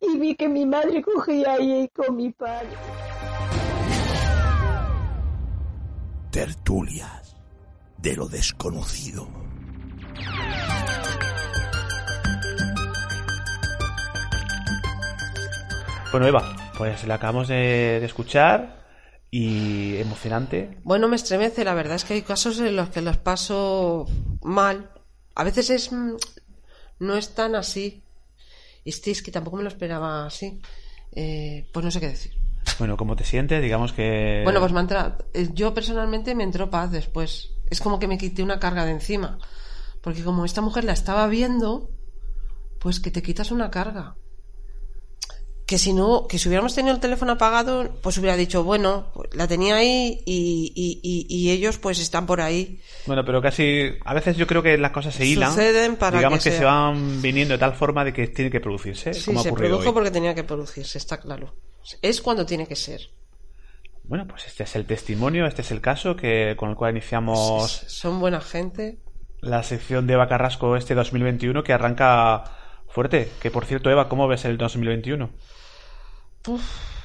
Y 0.00 0.18
vi 0.18 0.34
que 0.36 0.48
mi 0.48 0.66
madre 0.66 1.02
cogía 1.02 1.54
ahí 1.54 1.88
con 1.88 2.16
mi 2.16 2.30
padre. 2.30 2.68
Tertulias 6.30 7.36
de 7.96 8.16
lo 8.16 8.28
desconocido. 8.28 9.26
Bueno, 16.12 16.26
Eva, 16.26 16.56
pues 16.76 17.06
la 17.06 17.14
acabamos 17.14 17.48
de, 17.48 17.98
de 18.00 18.06
escuchar 18.06 18.77
y 19.30 19.96
emocionante. 19.96 20.78
Bueno, 20.84 21.08
me 21.08 21.16
estremece, 21.16 21.64
la 21.64 21.74
verdad 21.74 21.96
es 21.96 22.04
que 22.04 22.14
hay 22.14 22.22
casos 22.22 22.58
en 22.60 22.76
los 22.76 22.88
que 22.90 23.02
los 23.02 23.16
paso 23.18 24.06
mal. 24.42 24.90
A 25.34 25.44
veces 25.44 25.70
es 25.70 25.92
mm, 25.92 26.16
no 27.00 27.16
es 27.16 27.34
tan 27.34 27.54
así. 27.54 28.02
Y 28.84 28.90
es 28.90 29.22
que 29.22 29.30
tampoco 29.30 29.58
me 29.58 29.62
lo 29.62 29.68
esperaba 29.68 30.26
así. 30.26 30.60
Eh, 31.12 31.68
pues 31.72 31.84
no 31.84 31.90
sé 31.90 32.00
qué 32.00 32.08
decir. 32.08 32.32
Bueno, 32.78 32.96
¿cómo 32.96 33.16
te 33.16 33.24
sientes? 33.24 33.62
Digamos 33.62 33.92
que... 33.92 34.40
Bueno, 34.44 34.60
pues 34.60 34.72
me 34.72 34.78
ha 34.78 34.82
entrado- 34.82 35.18
eh, 35.34 35.48
yo 35.52 35.74
personalmente 35.74 36.34
me 36.34 36.44
entró 36.44 36.70
paz 36.70 36.90
después. 36.90 37.50
Es 37.70 37.80
como 37.80 37.98
que 37.98 38.06
me 38.08 38.18
quité 38.18 38.42
una 38.42 38.58
carga 38.58 38.84
de 38.84 38.92
encima. 38.92 39.38
Porque 40.00 40.22
como 40.22 40.44
esta 40.44 40.60
mujer 40.62 40.84
la 40.84 40.92
estaba 40.92 41.26
viendo, 41.26 41.90
pues 42.78 43.00
que 43.00 43.10
te 43.10 43.22
quitas 43.22 43.50
una 43.50 43.70
carga. 43.70 44.16
Que 45.68 45.76
si 45.76 45.92
no, 45.92 46.26
que 46.26 46.38
si 46.38 46.48
hubiéramos 46.48 46.74
tenido 46.74 46.94
el 46.94 47.00
teléfono 47.00 47.32
apagado, 47.32 47.92
pues 48.00 48.16
hubiera 48.16 48.38
dicho, 48.38 48.64
bueno, 48.64 49.12
la 49.32 49.46
tenía 49.46 49.76
ahí 49.76 50.22
y, 50.24 50.72
y- 50.74 50.98
y- 51.02 51.26
y 51.28 51.50
ellos 51.50 51.76
pues 51.76 51.98
están 51.98 52.24
por 52.24 52.40
ahí. 52.40 52.80
Bueno, 53.06 53.22
pero 53.22 53.42
casi... 53.42 53.90
A 54.06 54.14
veces 54.14 54.38
yo 54.38 54.46
creo 54.46 54.62
que 54.62 54.78
las 54.78 54.92
cosas 54.92 55.14
se 55.14 55.26
hilan. 55.26 55.50
Suceden 55.50 55.96
para 55.96 56.16
Digamos 56.16 56.42
que 56.42 56.48
que, 56.50 56.56
se 56.56 56.64
van 56.64 57.20
viniendo 57.20 57.52
de 57.52 57.58
tal 57.58 57.74
forma 57.74 58.02
de 58.02 58.14
que 58.14 58.28
tiene 58.28 58.50
que 58.50 58.60
producirse. 58.60 59.12
Sí, 59.12 59.26
como 59.26 59.42
se 59.42 59.52
produjo 59.52 59.88
hoy. 59.88 59.92
porque 59.92 60.10
tenía 60.10 60.34
que 60.34 60.42
producirse, 60.42 60.96
está 60.96 61.20
claro. 61.20 61.54
Es 62.00 62.22
cuando 62.22 62.46
tiene 62.46 62.66
que 62.66 62.74
ser. 62.74 63.02
Bueno, 64.04 64.26
pues 64.26 64.46
este 64.46 64.62
es 64.64 64.74
el 64.74 64.86
testimonio, 64.86 65.44
este 65.46 65.60
es 65.60 65.70
el 65.70 65.82
caso 65.82 66.16
que 66.16 66.54
con 66.56 66.70
el 66.70 66.76
cual 66.76 66.92
iniciamos 66.92 67.70
Son 67.88 68.20
buena 68.20 68.40
gente. 68.40 68.96
la 69.42 69.62
sección 69.62 70.06
de 70.06 70.14
Eva 70.14 70.28
Carrasco 70.28 70.76
este 70.76 70.94
2021 70.94 71.62
que 71.62 71.74
arranca 71.74 72.44
fuerte. 72.88 73.30
Que 73.40 73.50
por 73.50 73.64
cierto, 73.66 73.90
Eva, 73.90 74.08
¿cómo 74.08 74.26
ves 74.28 74.44
el 74.44 74.56
2021? 74.58 75.30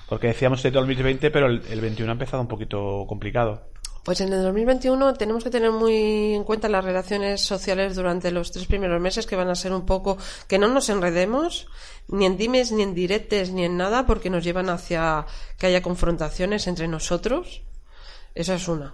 Porque 0.08 0.28
decíamos 0.28 0.64
el 0.66 0.74
2020, 0.74 1.32
pero 1.32 1.48
el, 1.48 1.62
el 1.70 1.82
21 1.82 2.12
ha 2.12 2.14
empezado 2.14 2.42
un 2.42 2.48
poquito 2.48 3.06
complicado. 3.08 3.64
Pues 4.04 4.20
en 4.20 4.34
el 4.34 4.44
2021 4.44 5.14
tenemos 5.14 5.46
que 5.46 5.50
tener 5.50 5.72
muy 5.72 6.34
en 6.34 6.44
cuenta 6.44 6.68
las 6.68 6.84
relaciones 6.84 7.40
sociales 7.42 7.96
durante 7.96 8.32
los 8.32 8.52
tres 8.52 8.66
primeros 8.66 9.00
meses 9.00 9.26
que 9.26 9.38
van 9.38 9.50
a 9.50 9.56
ser 9.56 9.72
un 9.72 9.86
poco 9.86 10.18
que 10.50 10.60
no 10.60 10.68
nos 10.68 10.90
enredemos 10.90 11.68
ni 12.10 12.26
en 12.26 12.36
dimes 12.36 12.74
ni 12.74 12.84
en 12.84 12.94
diretes 12.94 13.52
ni 13.52 13.64
en 13.64 13.78
nada 13.78 14.06
porque 14.06 14.30
nos 14.30 14.44
llevan 14.44 14.70
hacia 14.70 15.26
que 15.58 15.68
haya 15.68 15.82
confrontaciones 15.82 16.68
entre 16.68 16.90
nosotros. 16.90 17.62
Esa 18.36 18.56
es 18.56 18.68
una. 18.68 18.94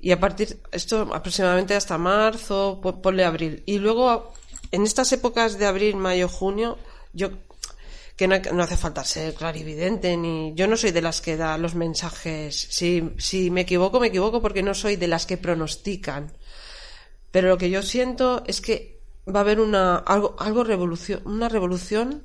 Y 0.00 0.10
a 0.12 0.20
partir 0.20 0.58
esto 0.72 1.02
aproximadamente 1.14 1.74
hasta 1.74 1.98
marzo, 1.98 2.80
po- 2.82 3.02
ponle 3.02 3.24
abril. 3.26 3.62
Y 3.66 3.78
luego 3.78 4.32
en 4.70 4.82
estas 4.82 5.12
épocas 5.12 5.58
de 5.58 5.66
abril, 5.66 5.96
mayo, 5.96 6.28
junio, 6.28 6.78
yo 7.12 7.30
que 8.16 8.28
no, 8.28 8.62
hace 8.62 8.76
falta 8.76 9.04
ser 9.04 9.34
clarividente 9.34 10.16
ni 10.16 10.54
yo 10.54 10.68
no 10.68 10.76
soy 10.76 10.92
de 10.92 11.02
las 11.02 11.20
que 11.20 11.36
da 11.36 11.58
los 11.58 11.74
mensajes 11.74 12.56
si, 12.70 13.10
si 13.18 13.50
me 13.50 13.62
equivoco 13.62 13.98
me 13.98 14.06
equivoco 14.06 14.40
porque 14.40 14.62
no 14.62 14.74
soy 14.74 14.96
de 14.96 15.08
las 15.08 15.26
que 15.26 15.36
pronostican. 15.36 16.32
Pero 17.32 17.48
lo 17.48 17.58
que 17.58 17.70
yo 17.70 17.82
siento 17.82 18.44
es 18.46 18.60
que 18.60 19.00
va 19.28 19.40
a 19.40 19.42
haber 19.42 19.58
una 19.58 19.96
algo 19.96 20.36
algo 20.38 20.62
revolución 20.62 21.22
una 21.24 21.48
revolución 21.48 22.24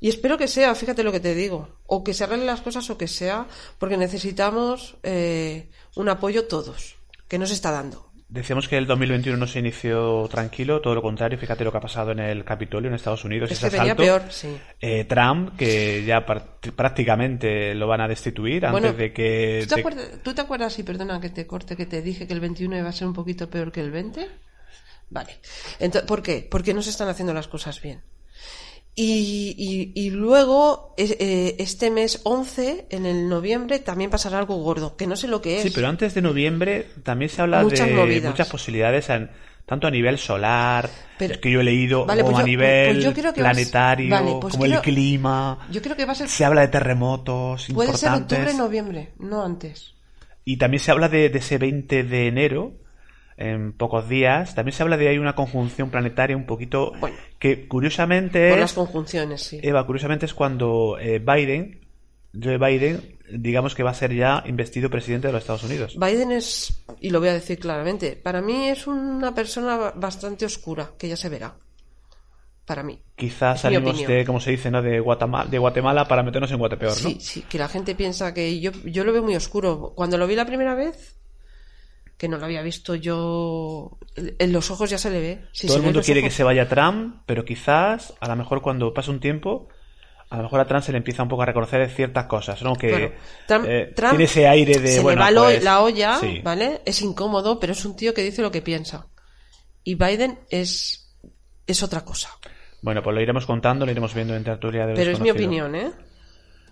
y 0.00 0.08
espero 0.08 0.38
que 0.38 0.48
sea 0.48 0.74
fíjate 0.74 1.04
lo 1.04 1.12
que 1.12 1.20
te 1.20 1.34
digo 1.34 1.68
o 1.86 2.02
que 2.02 2.14
se 2.14 2.24
arreglen 2.24 2.46
las 2.46 2.62
cosas 2.62 2.88
o 2.90 2.98
que 2.98 3.06
sea 3.06 3.46
porque 3.78 3.96
necesitamos 3.96 4.96
eh, 5.02 5.70
un 5.96 6.08
apoyo 6.08 6.46
todos 6.46 6.96
que 7.28 7.38
no 7.38 7.44
está 7.44 7.70
dando 7.70 8.09
Decíamos 8.30 8.68
que 8.68 8.76
el 8.78 8.86
2021 8.86 9.36
no 9.36 9.46
se 9.48 9.58
inició 9.58 10.28
tranquilo, 10.30 10.80
todo 10.80 10.94
lo 10.94 11.02
contrario, 11.02 11.36
fíjate 11.36 11.64
lo 11.64 11.72
que 11.72 11.78
ha 11.78 11.80
pasado 11.80 12.12
en 12.12 12.20
el 12.20 12.44
Capitolio 12.44 12.88
en 12.88 12.94
Estados 12.94 13.24
Unidos. 13.24 13.50
es 13.50 13.58
ese 13.58 13.70
que 13.70 13.76
venía 13.76 13.94
asalto. 13.94 14.02
peor 14.04 14.22
sí 14.30 14.56
Eh, 14.80 15.04
Trump, 15.04 15.56
que 15.56 16.04
ya 16.04 16.24
prácticamente 16.24 17.74
lo 17.74 17.88
van 17.88 18.02
a 18.02 18.06
destituir 18.06 18.66
antes 18.66 18.82
Bueno, 18.82 18.96
de 18.96 19.12
que... 19.12 19.66
¿tú 19.68 19.74
te, 19.74 19.80
acuerdas, 19.80 20.08
¿Tú 20.22 20.32
te 20.32 20.40
acuerdas, 20.42 20.78
y 20.78 20.84
perdona 20.84 21.20
que 21.20 21.30
te 21.30 21.44
corte, 21.48 21.76
que 21.76 21.86
te 21.86 22.02
dije 22.02 22.28
que 22.28 22.32
el 22.32 22.38
21 22.38 22.78
iba 22.78 22.88
a 22.88 22.92
ser 22.92 23.08
un 23.08 23.14
poquito 23.14 23.50
peor 23.50 23.72
que 23.72 23.80
el 23.80 23.90
20? 23.90 24.28
Vale. 25.10 25.38
Entonces, 25.80 26.06
¿Por 26.06 26.22
qué? 26.22 26.46
Porque 26.48 26.72
no 26.72 26.82
se 26.82 26.90
están 26.90 27.08
haciendo 27.08 27.34
las 27.34 27.48
cosas 27.48 27.82
bien. 27.82 28.00
Y, 29.02 29.54
y- 29.56 29.92
y 30.06 30.10
luego, 30.10 30.94
eh, 30.98 31.56
este 31.58 31.90
mes 31.90 32.20
11, 32.24 32.86
en 32.90 33.06
el 33.06 33.30
noviembre, 33.30 33.78
también 33.78 34.10
pasará 34.10 34.38
algo 34.38 34.56
gordo, 34.56 34.94
que 34.96 35.06
no 35.06 35.16
sé 35.16 35.26
lo 35.26 35.40
que 35.40 35.56
es. 35.56 35.62
Sí, 35.62 35.70
pero 35.74 35.88
antes 35.88 36.12
de 36.12 36.20
noviembre 36.20 36.86
también 37.02 37.30
se 37.30 37.40
habla 37.40 37.62
Muchas 37.62 37.88
de 37.88 37.94
movidas. 37.94 38.30
muchas 38.30 38.48
posibilidades, 38.48 39.08
en- 39.08 39.30
tanto 39.64 39.86
a 39.86 39.90
nivel 39.90 40.18
solar, 40.18 40.90
Pero- 41.18 41.32
es 41.32 41.38
que 41.40 41.50
yo 41.50 41.60
he 41.60 41.64
leído, 41.64 42.04
Vale, 42.04 42.20
como 42.20 42.32
pues 42.32 42.42
a 42.42 42.44
yo- 42.44 42.46
nivel 42.50 42.92
pues 42.96 43.04
yo 43.04 43.12
creo 43.14 43.32
que 43.32 43.42
vas- 43.42 43.52
planetario, 43.54 44.10
vale, 44.10 44.32
pues 44.40 44.52
como 44.52 44.64
creo- 44.64 44.76
el 44.76 44.82
clima. 44.82 45.58
Yo 45.70 45.80
creo 45.80 45.96
que 45.96 46.04
va 46.04 46.12
a 46.12 46.16
ser... 46.16 46.28
Se 46.28 46.44
habla 46.44 46.60
de 46.60 46.68
terremotos 46.68 47.68
Puede 47.72 47.92
ser 47.96 48.08
importantes. 48.10 48.38
octubre, 48.38 48.54
noviembre, 48.58 49.12
no 49.18 49.42
antes. 49.42 49.94
Y 50.44 50.58
también 50.58 50.80
se 50.80 50.90
habla 50.90 51.08
de, 51.08 51.30
de 51.30 51.38
ese 51.38 51.56
20 51.56 52.02
de 52.04 52.26
enero, 52.26 52.72
en 53.40 53.72
pocos 53.72 54.08
días. 54.08 54.54
También 54.54 54.74
se 54.74 54.82
habla 54.82 54.96
de 54.96 55.08
hay 55.08 55.18
una 55.18 55.34
conjunción 55.34 55.90
planetaria 55.90 56.36
un 56.36 56.46
poquito 56.46 56.92
Bueno. 57.00 57.16
que 57.38 57.66
curiosamente 57.66 58.48
Por 58.50 58.58
es, 58.58 58.60
las 58.60 58.72
conjunciones, 58.74 59.42
sí. 59.42 59.58
Eva, 59.62 59.84
curiosamente 59.86 60.26
es 60.26 60.34
cuando 60.34 60.98
eh, 61.00 61.18
Biden, 61.18 61.80
Joe 62.40 62.58
Biden, 62.58 63.18
digamos 63.32 63.74
que 63.74 63.82
va 63.82 63.90
a 63.90 63.94
ser 63.94 64.14
ya 64.14 64.44
investido 64.46 64.90
presidente 64.90 65.26
de 65.28 65.32
los 65.32 65.42
Estados 65.42 65.64
Unidos. 65.64 65.96
Biden 65.98 66.32
es, 66.32 66.84
y 67.00 67.10
lo 67.10 67.18
voy 67.20 67.30
a 67.30 67.34
decir 67.34 67.58
claramente, 67.58 68.14
para 68.14 68.42
mí 68.42 68.68
es 68.68 68.86
una 68.86 69.34
persona 69.34 69.92
bastante 69.96 70.44
oscura, 70.44 70.90
que 70.98 71.08
ya 71.08 71.16
se 71.16 71.28
verá. 71.28 71.54
Para 72.66 72.84
mí. 72.84 73.02
Quizás 73.16 73.56
Es 73.56 73.62
salimos 73.62 74.06
de, 74.06 74.24
como 74.24 74.38
se 74.38 74.52
dice, 74.52 74.70
¿no? 74.70 74.80
de, 74.80 75.00
Guatemala, 75.00 75.50
de 75.50 75.58
Guatemala 75.58 76.06
para 76.06 76.22
meternos 76.22 76.52
en 76.52 76.58
Guatepeor, 76.58 76.92
¿no? 77.02 77.10
Sí, 77.10 77.16
sí, 77.18 77.42
que 77.48 77.58
la 77.58 77.68
gente 77.68 77.96
piensa 77.96 78.32
que 78.32 78.60
yo, 78.60 78.70
yo 78.84 79.02
lo 79.02 79.12
veo 79.12 79.24
muy 79.24 79.34
oscuro. 79.34 79.92
Cuando 79.96 80.18
lo 80.18 80.28
vi 80.28 80.36
la 80.36 80.46
primera 80.46 80.76
vez, 80.76 81.16
que 82.20 82.28
no 82.28 82.36
lo 82.36 82.44
había 82.44 82.60
visto 82.60 82.94
yo, 82.94 83.96
en 84.14 84.52
los 84.52 84.70
ojos 84.70 84.90
ya 84.90 84.98
se 84.98 85.08
le 85.08 85.20
ve. 85.22 85.40
Si 85.52 85.66
Todo 85.66 85.78
el 85.78 85.84
mundo 85.84 86.02
quiere 86.02 86.22
que 86.22 86.28
se 86.28 86.44
vaya 86.44 86.68
Trump, 86.68 87.22
pero 87.24 87.46
quizás, 87.46 88.12
a 88.20 88.28
lo 88.28 88.36
mejor 88.36 88.60
cuando 88.60 88.92
pase 88.92 89.10
un 89.10 89.20
tiempo, 89.20 89.68
a 90.28 90.36
lo 90.36 90.42
mejor 90.42 90.60
a 90.60 90.66
Trump 90.66 90.82
se 90.82 90.92
le 90.92 90.98
empieza 90.98 91.22
un 91.22 91.30
poco 91.30 91.44
a 91.44 91.46
reconocer 91.46 91.88
ciertas 91.88 92.26
cosas, 92.26 92.62
¿no? 92.62 92.74
Que 92.74 92.90
Bueno, 92.90 93.10
Trump, 93.48 93.64
eh, 93.66 93.92
Trump 93.96 94.10
tiene 94.10 94.24
ese 94.24 94.46
aire 94.46 94.78
de, 94.78 94.88
se 94.88 95.00
bueno, 95.00 95.24
le 95.24 95.34
va 95.34 95.44
pues, 95.46 95.64
la 95.64 95.80
olla, 95.80 96.18
sí. 96.18 96.42
¿vale? 96.44 96.82
Es 96.84 97.00
incómodo, 97.00 97.58
pero 97.58 97.72
es 97.72 97.82
un 97.86 97.96
tío 97.96 98.12
que 98.12 98.22
dice 98.22 98.42
lo 98.42 98.50
que 98.50 98.60
piensa. 98.60 99.06
Y 99.82 99.94
Biden 99.94 100.40
es, 100.50 101.16
es 101.66 101.82
otra 101.82 102.04
cosa. 102.04 102.28
Bueno, 102.82 103.02
pues 103.02 103.14
lo 103.14 103.22
iremos 103.22 103.46
contando, 103.46 103.86
lo 103.86 103.92
iremos 103.92 104.12
viendo 104.12 104.36
en 104.36 104.44
tertulia 104.44 104.86
de 104.86 104.92
Pero 104.92 105.12
es 105.12 105.20
mi 105.20 105.30
opinión, 105.30 105.74
¿eh? 105.74 105.90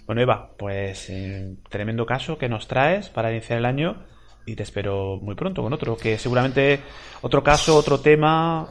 Bueno, 0.05 0.21
Eva, 0.21 0.55
pues 0.59 1.09
eh, 1.09 1.55
tremendo 1.71 2.05
caso 2.05 2.37
que 2.37 2.51
nos 2.51 2.69
traes 2.69 3.09
para 3.09 3.33
iniciar 3.33 3.61
el 3.61 3.65
año 3.65 4.05
y 4.49 4.57
te 4.57 4.63
espero 4.63 5.19
muy 5.21 5.35
pronto 5.35 5.63
con 5.63 5.73
otro, 5.73 5.97
que 5.97 6.19
seguramente 6.19 6.81
otro 7.21 7.43
caso, 7.43 7.77
otro 7.77 8.01
tema, 8.01 8.69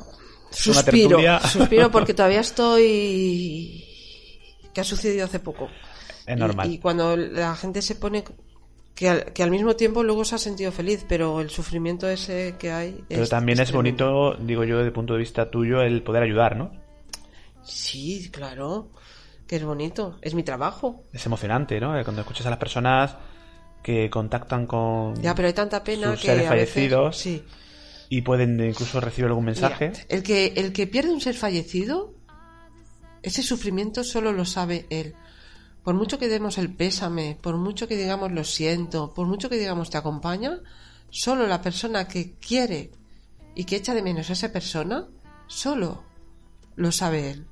Suspiro, 0.49 1.19
suspiro 1.41 1.91
porque 1.91 2.13
todavía 2.13 2.39
estoy... 2.39 3.83
que 4.73 4.81
ha 4.81 4.83
sucedido 4.83 5.25
hace 5.25 5.39
poco. 5.39 5.69
es 6.25 6.37
normal. 6.37 6.69
Y, 6.69 6.75
y 6.75 6.77
cuando 6.79 7.15
la 7.15 7.55
gente 7.55 7.81
se 7.81 7.95
pone 7.95 8.23
que 8.95 9.09
al, 9.09 9.25
que 9.33 9.43
al 9.43 9.51
mismo 9.51 9.75
tiempo 9.75 10.03
luego 10.03 10.25
se 10.25 10.35
ha 10.35 10.39
sentido 10.39 10.71
feliz, 10.71 11.05
pero 11.07 11.41
el 11.41 11.49
sufrimiento 11.49 12.07
ese 12.09 12.55
que 12.57 12.71
hay. 12.71 13.03
Pero 13.07 13.27
también 13.27 13.59
es, 13.59 13.69
tremendo. 13.69 14.05
bonito, 14.05 14.43
digo 14.43 14.63
yo, 14.63 14.77
desde 14.77 14.87
el 14.87 14.93
punto 14.93 15.13
de 15.13 15.19
vista 15.19 15.51
tuyo, 15.51 15.81
el 15.81 16.01
poder 16.01 16.23
ayudar, 16.23 16.55
¿no? 16.55 16.71
Sí, 17.63 18.29
claro, 18.31 18.89
que 19.45 19.57
es 19.57 19.63
bonito, 19.63 20.17
es 20.21 20.33
mi 20.33 20.43
trabajo. 20.43 21.03
Es 21.13 21.25
emocionante, 21.25 21.79
¿no? 21.79 21.91
Cuando 22.03 22.21
escuchas 22.21 22.47
a 22.47 22.49
las 22.49 22.59
personas 22.59 23.15
que 23.87 24.09
contactan 24.09 24.67
con 24.67 25.15
Ya, 25.21 25.33
pero 25.33 25.47
hay 25.47 25.53
tanta 25.53 25.81
pena 25.81 26.11
sus 26.11 26.19
que 26.21 26.27
seres 26.27 26.47
a 26.47 26.53
veces- 26.53 26.73
fallecidos 26.73 27.17
sí. 27.17 27.41
y 28.09 28.21
pueden 28.21 28.59
incluso 28.59 28.99
recibir 28.99 29.27
algún 29.29 29.45
mensaje. 29.45 29.89
Mira, 29.91 30.03
el 30.09 30.23
que 30.23 30.47
el 30.57 30.73
que 30.73 30.87
pierde 30.87 31.11
un 31.13 31.21
ser 31.21 31.35
fallecido, 31.35 32.13
ese 33.23 33.43
sufrimiento 33.43 34.03
solo 34.03 34.33
lo 34.33 34.43
sabe 34.43 34.85
él. 34.89 35.15
Por 35.85 35.95
mucho 35.95 36.19
que 36.19 36.27
demos 36.27 36.57
el 36.57 36.69
pésame, 36.75 37.37
por 37.41 37.55
mucho 37.55 37.87
que 37.87 37.95
digamos 37.95 38.33
lo 38.33 38.43
siento, 38.43 39.13
por 39.13 39.25
mucho 39.25 39.49
que 39.49 39.55
digamos 39.57 39.89
te 39.89 39.97
acompaña, 39.97 40.59
solo 41.09 41.47
la 41.47 41.61
persona 41.61 42.09
que 42.09 42.33
quiere 42.45 42.91
y 43.55 43.63
que 43.63 43.77
echa 43.77 43.93
de 43.93 44.01
menos 44.01 44.29
a 44.29 44.33
esa 44.33 44.51
persona, 44.51 45.07
solo 45.47 46.03
lo 46.75 46.91
sabe 46.91 47.31
él. 47.31 47.45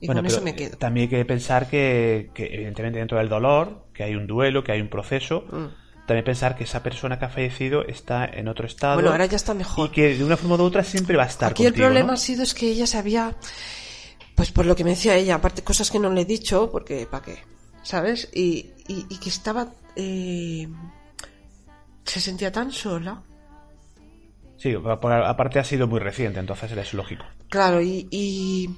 Y 0.00 0.06
bueno, 0.06 0.20
con 0.20 0.26
pero 0.26 0.36
eso 0.36 0.44
me 0.44 0.54
quedo. 0.54 0.76
también 0.76 1.04
hay 1.04 1.08
que 1.18 1.24
pensar 1.24 1.68
que, 1.68 2.30
que, 2.34 2.46
evidentemente 2.54 2.98
dentro 2.98 3.18
del 3.18 3.28
dolor, 3.28 3.86
que 3.94 4.02
hay 4.04 4.14
un 4.14 4.26
duelo, 4.26 4.62
que 4.62 4.72
hay 4.72 4.80
un 4.80 4.88
proceso, 4.88 5.44
Mm. 5.50 6.06
también 6.06 6.24
pensar 6.24 6.54
que 6.56 6.64
esa 6.64 6.82
persona 6.82 7.18
que 7.18 7.24
ha 7.24 7.28
fallecido 7.30 7.82
está 7.86 8.24
en 8.26 8.48
otro 8.48 8.66
estado. 8.66 8.94
Bueno, 8.94 9.10
ahora 9.10 9.26
ya 9.26 9.36
está 9.36 9.54
mejor. 9.54 9.88
Y 9.88 9.92
que 9.92 10.14
de 10.16 10.24
una 10.24 10.36
forma 10.36 10.56
u 10.56 10.62
otra 10.62 10.84
siempre 10.84 11.16
va 11.16 11.24
a 11.24 11.26
estar 11.26 11.50
Aquí 11.52 11.64
contigo, 11.64 11.84
el 11.86 11.88
problema 11.90 12.08
¿no? 12.08 12.12
ha 12.12 12.16
sido 12.18 12.42
es 12.42 12.52
que 12.54 12.68
ella 12.70 12.86
se 12.86 12.98
había, 12.98 13.34
pues 14.34 14.50
por 14.52 14.66
lo 14.66 14.76
que 14.76 14.84
me 14.84 14.90
decía 14.90 15.16
ella, 15.16 15.36
aparte 15.36 15.62
cosas 15.62 15.90
que 15.90 15.98
no 15.98 16.10
le 16.10 16.20
he 16.20 16.24
dicho, 16.26 16.70
porque 16.70 17.06
¿para 17.10 17.24
qué? 17.24 17.38
¿Sabes? 17.82 18.28
Y, 18.34 18.70
y, 18.88 19.06
y 19.08 19.18
que 19.18 19.28
estaba, 19.30 19.68
eh, 19.96 20.68
se 22.04 22.20
sentía 22.20 22.52
tan 22.52 22.70
sola. 22.70 23.22
Sí, 24.58 24.74
aparte 24.74 25.58
ha 25.58 25.64
sido 25.64 25.86
muy 25.86 26.00
reciente, 26.00 26.40
entonces 26.40 26.72
es 26.72 26.94
lógico. 26.94 27.24
Claro, 27.48 27.80
y, 27.80 28.08
y, 28.10 28.70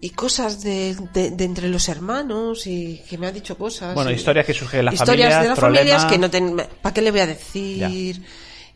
y 0.00 0.10
cosas 0.10 0.62
de, 0.62 0.96
de, 1.12 1.30
de 1.30 1.44
entre 1.44 1.68
los 1.68 1.88
hermanos 1.88 2.66
y 2.66 3.02
que 3.08 3.18
me 3.18 3.26
ha 3.26 3.32
dicho 3.32 3.58
cosas. 3.58 3.94
Bueno, 3.94 4.10
y- 4.10 4.14
historias 4.14 4.46
que 4.46 4.54
surgen 4.54 4.78
de 4.78 4.82
las 4.84 4.94
historias 4.94 5.28
familias, 5.34 5.42
de 5.42 5.48
las 5.50 5.58
problemas. 5.58 5.88
familias 5.92 6.12
que 6.12 6.18
no 6.18 6.30
ten, 6.30 6.56
¿para 6.80 6.94
qué 6.94 7.02
le 7.02 7.10
voy 7.10 7.20
a 7.20 7.26
decir? 7.26 8.22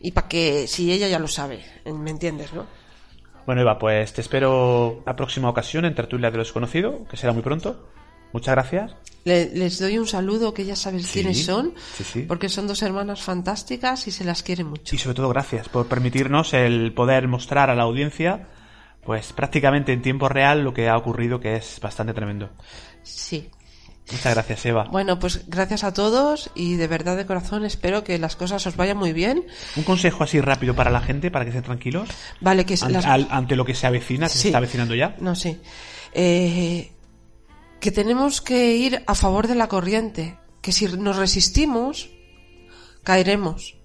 Y 0.00 0.10
para 0.12 0.28
qué, 0.28 0.66
si 0.66 0.92
ella 0.92 1.08
ya 1.08 1.18
lo 1.18 1.28
sabe, 1.28 1.64
¿me 1.86 2.10
entiendes, 2.10 2.52
no? 2.52 2.66
Bueno, 3.46 3.62
Eva, 3.62 3.78
pues 3.78 4.12
te 4.12 4.20
espero 4.20 5.02
la 5.06 5.16
próxima 5.16 5.48
ocasión 5.48 5.84
en 5.84 5.94
Tertulia 5.94 6.30
de 6.30 6.36
lo 6.38 6.42
Desconocido, 6.42 7.06
que 7.08 7.16
será 7.16 7.32
muy 7.32 7.42
pronto. 7.42 7.88
Muchas 8.32 8.54
gracias. 8.54 8.96
Le- 9.24 9.50
les 9.54 9.78
doy 9.78 9.96
un 9.96 10.06
saludo, 10.06 10.52
que 10.52 10.64
ya 10.64 10.76
sabes 10.76 11.06
Sí, 11.06 11.20
quiénes 11.20 11.44
son, 11.44 11.72
sí, 11.96 12.04
sí. 12.04 12.22
porque 12.22 12.48
son 12.48 12.66
dos 12.66 12.82
hermanas 12.82 13.22
fantásticas 13.22 14.06
y 14.08 14.10
se 14.10 14.24
las 14.24 14.42
quiere 14.42 14.64
mucho. 14.64 14.94
Y 14.94 14.98
sobre 14.98 15.14
todo 15.14 15.28
gracias 15.28 15.68
por 15.68 15.86
permitirnos 15.86 16.52
el 16.52 16.92
poder 16.92 17.28
mostrar 17.28 17.70
a 17.70 17.74
la 17.74 17.84
audiencia, 17.84 18.48
pues 19.04 19.32
prácticamente 19.32 19.92
en 19.92 20.02
tiempo 20.02 20.28
real 20.28 20.62
lo 20.62 20.72
que 20.74 20.88
ha 20.88 20.96
ocurrido, 20.96 21.40
que 21.40 21.56
es 21.56 21.78
bastante 21.80 22.14
tremendo. 22.14 22.50
Sí. 23.02 23.50
Muchas 24.12 24.34
gracias, 24.34 24.66
Eva. 24.66 24.84
Bueno, 24.90 25.18
pues 25.18 25.44
gracias 25.48 25.82
a 25.82 25.94
todos 25.94 26.50
y 26.54 26.74
de 26.76 26.86
verdad 26.88 27.16
de 27.16 27.24
corazón 27.24 27.64
espero 27.64 28.04
que 28.04 28.18
las 28.18 28.36
cosas 28.36 28.66
os 28.66 28.76
vayan 28.76 28.98
muy 28.98 29.14
bien. 29.14 29.44
Un 29.76 29.82
consejo 29.84 30.24
así 30.24 30.40
rápido 30.42 30.74
para 30.74 30.90
la 30.90 31.00
gente, 31.00 31.30
para 31.30 31.44
que 31.46 31.50
estén 31.50 31.64
tranquilos, 31.64 32.08
Vale, 32.40 32.66
que 32.66 32.76
an- 32.82 32.92
las... 32.92 33.06
al- 33.06 33.28
ante 33.30 33.56
lo 33.56 33.64
que 33.64 33.74
se 33.74 33.86
avecina, 33.86 34.26
que 34.28 34.34
se 34.34 34.48
está 34.48 34.58
avecinando 34.58 34.94
ya. 34.94 35.16
No, 35.20 35.34
sí. 35.34 35.58
Eh, 36.12 36.92
que 37.80 37.90
tenemos 37.92 38.42
que 38.42 38.76
ir 38.76 39.02
a 39.06 39.14
favor 39.14 39.46
de 39.48 39.54
la 39.54 39.68
corriente. 39.68 40.36
Que 40.60 40.72
si 40.72 40.86
nos 40.86 41.16
resistimos, 41.16 42.10
caeremos. 43.02 43.76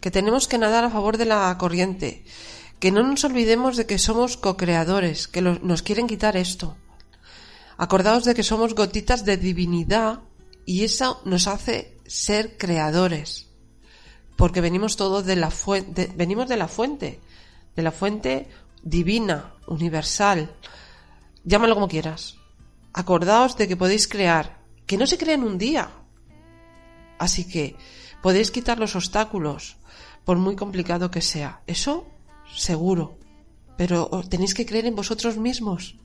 Que 0.00 0.10
tenemos 0.10 0.48
que 0.48 0.58
nadar 0.58 0.84
a 0.84 0.90
favor 0.90 1.18
de 1.18 1.26
la 1.26 1.54
corriente. 1.58 2.24
Que 2.80 2.90
no 2.90 3.02
nos 3.02 3.24
olvidemos 3.24 3.76
de 3.76 3.86
que 3.86 3.98
somos 3.98 4.36
co-creadores, 4.36 5.28
que 5.28 5.42
nos 5.42 5.82
quieren 5.82 6.08
quitar 6.08 6.36
esto. 6.36 6.76
Acordaos 7.76 8.24
de 8.24 8.34
que 8.34 8.42
somos 8.42 8.74
gotitas 8.74 9.24
de 9.24 9.36
divinidad 9.36 10.20
y 10.64 10.84
eso 10.84 11.20
nos 11.24 11.46
hace 11.46 11.98
ser 12.06 12.56
creadores. 12.56 13.48
Porque 14.36 14.62
venimos 14.62 14.96
todos 14.96 15.26
de 15.26 15.36
la 15.36 15.50
fuente, 15.50 16.10
venimos 16.16 16.48
de 16.48 16.56
la 16.56 16.68
fuente, 16.68 17.20
de 17.76 17.82
la 17.82 17.92
fuente 17.92 18.48
divina, 18.82 19.54
universal. 19.66 20.50
Llámalo 21.44 21.74
como 21.74 21.88
quieras. 21.88 22.36
Acordaos 22.94 23.56
de 23.58 23.68
que 23.68 23.76
podéis 23.76 24.08
crear, 24.08 24.64
que 24.86 24.96
no 24.96 25.06
se 25.06 25.18
crea 25.18 25.34
en 25.34 25.44
un 25.44 25.58
día. 25.58 25.90
Así 27.18 27.46
que 27.46 27.76
podéis 28.22 28.50
quitar 28.50 28.78
los 28.78 28.96
obstáculos, 28.96 29.76
por 30.24 30.38
muy 30.38 30.56
complicado 30.56 31.10
que 31.10 31.20
sea. 31.20 31.60
Eso, 31.66 32.06
seguro, 32.54 33.18
pero 33.76 34.10
tenéis 34.28 34.54
que 34.54 34.66
creer 34.66 34.86
en 34.86 34.94
vosotros 34.94 35.36
mismos. 35.36 35.96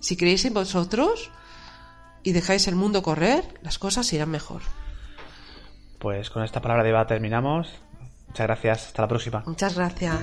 Si 0.00 0.16
creéis 0.16 0.44
en 0.44 0.54
vosotros 0.54 1.30
y 2.22 2.32
dejáis 2.32 2.66
el 2.68 2.74
mundo 2.74 3.02
correr, 3.02 3.44
las 3.62 3.78
cosas 3.78 4.12
irán 4.12 4.30
mejor. 4.30 4.62
Pues 5.98 6.30
con 6.30 6.42
esta 6.42 6.60
palabra 6.60 6.82
de 6.82 6.90
Eva 6.90 7.06
terminamos. 7.06 7.68
Muchas 8.26 8.46
gracias, 8.46 8.86
hasta 8.86 9.02
la 9.02 9.08
próxima. 9.08 9.42
Muchas 9.46 9.74
gracias. 9.76 10.18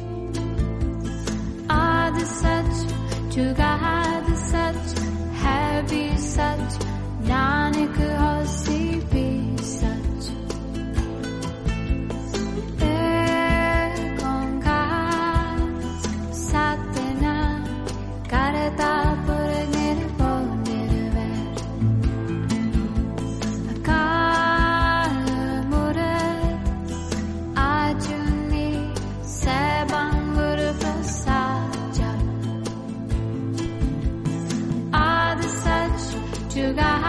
lugar. 36.69 37.08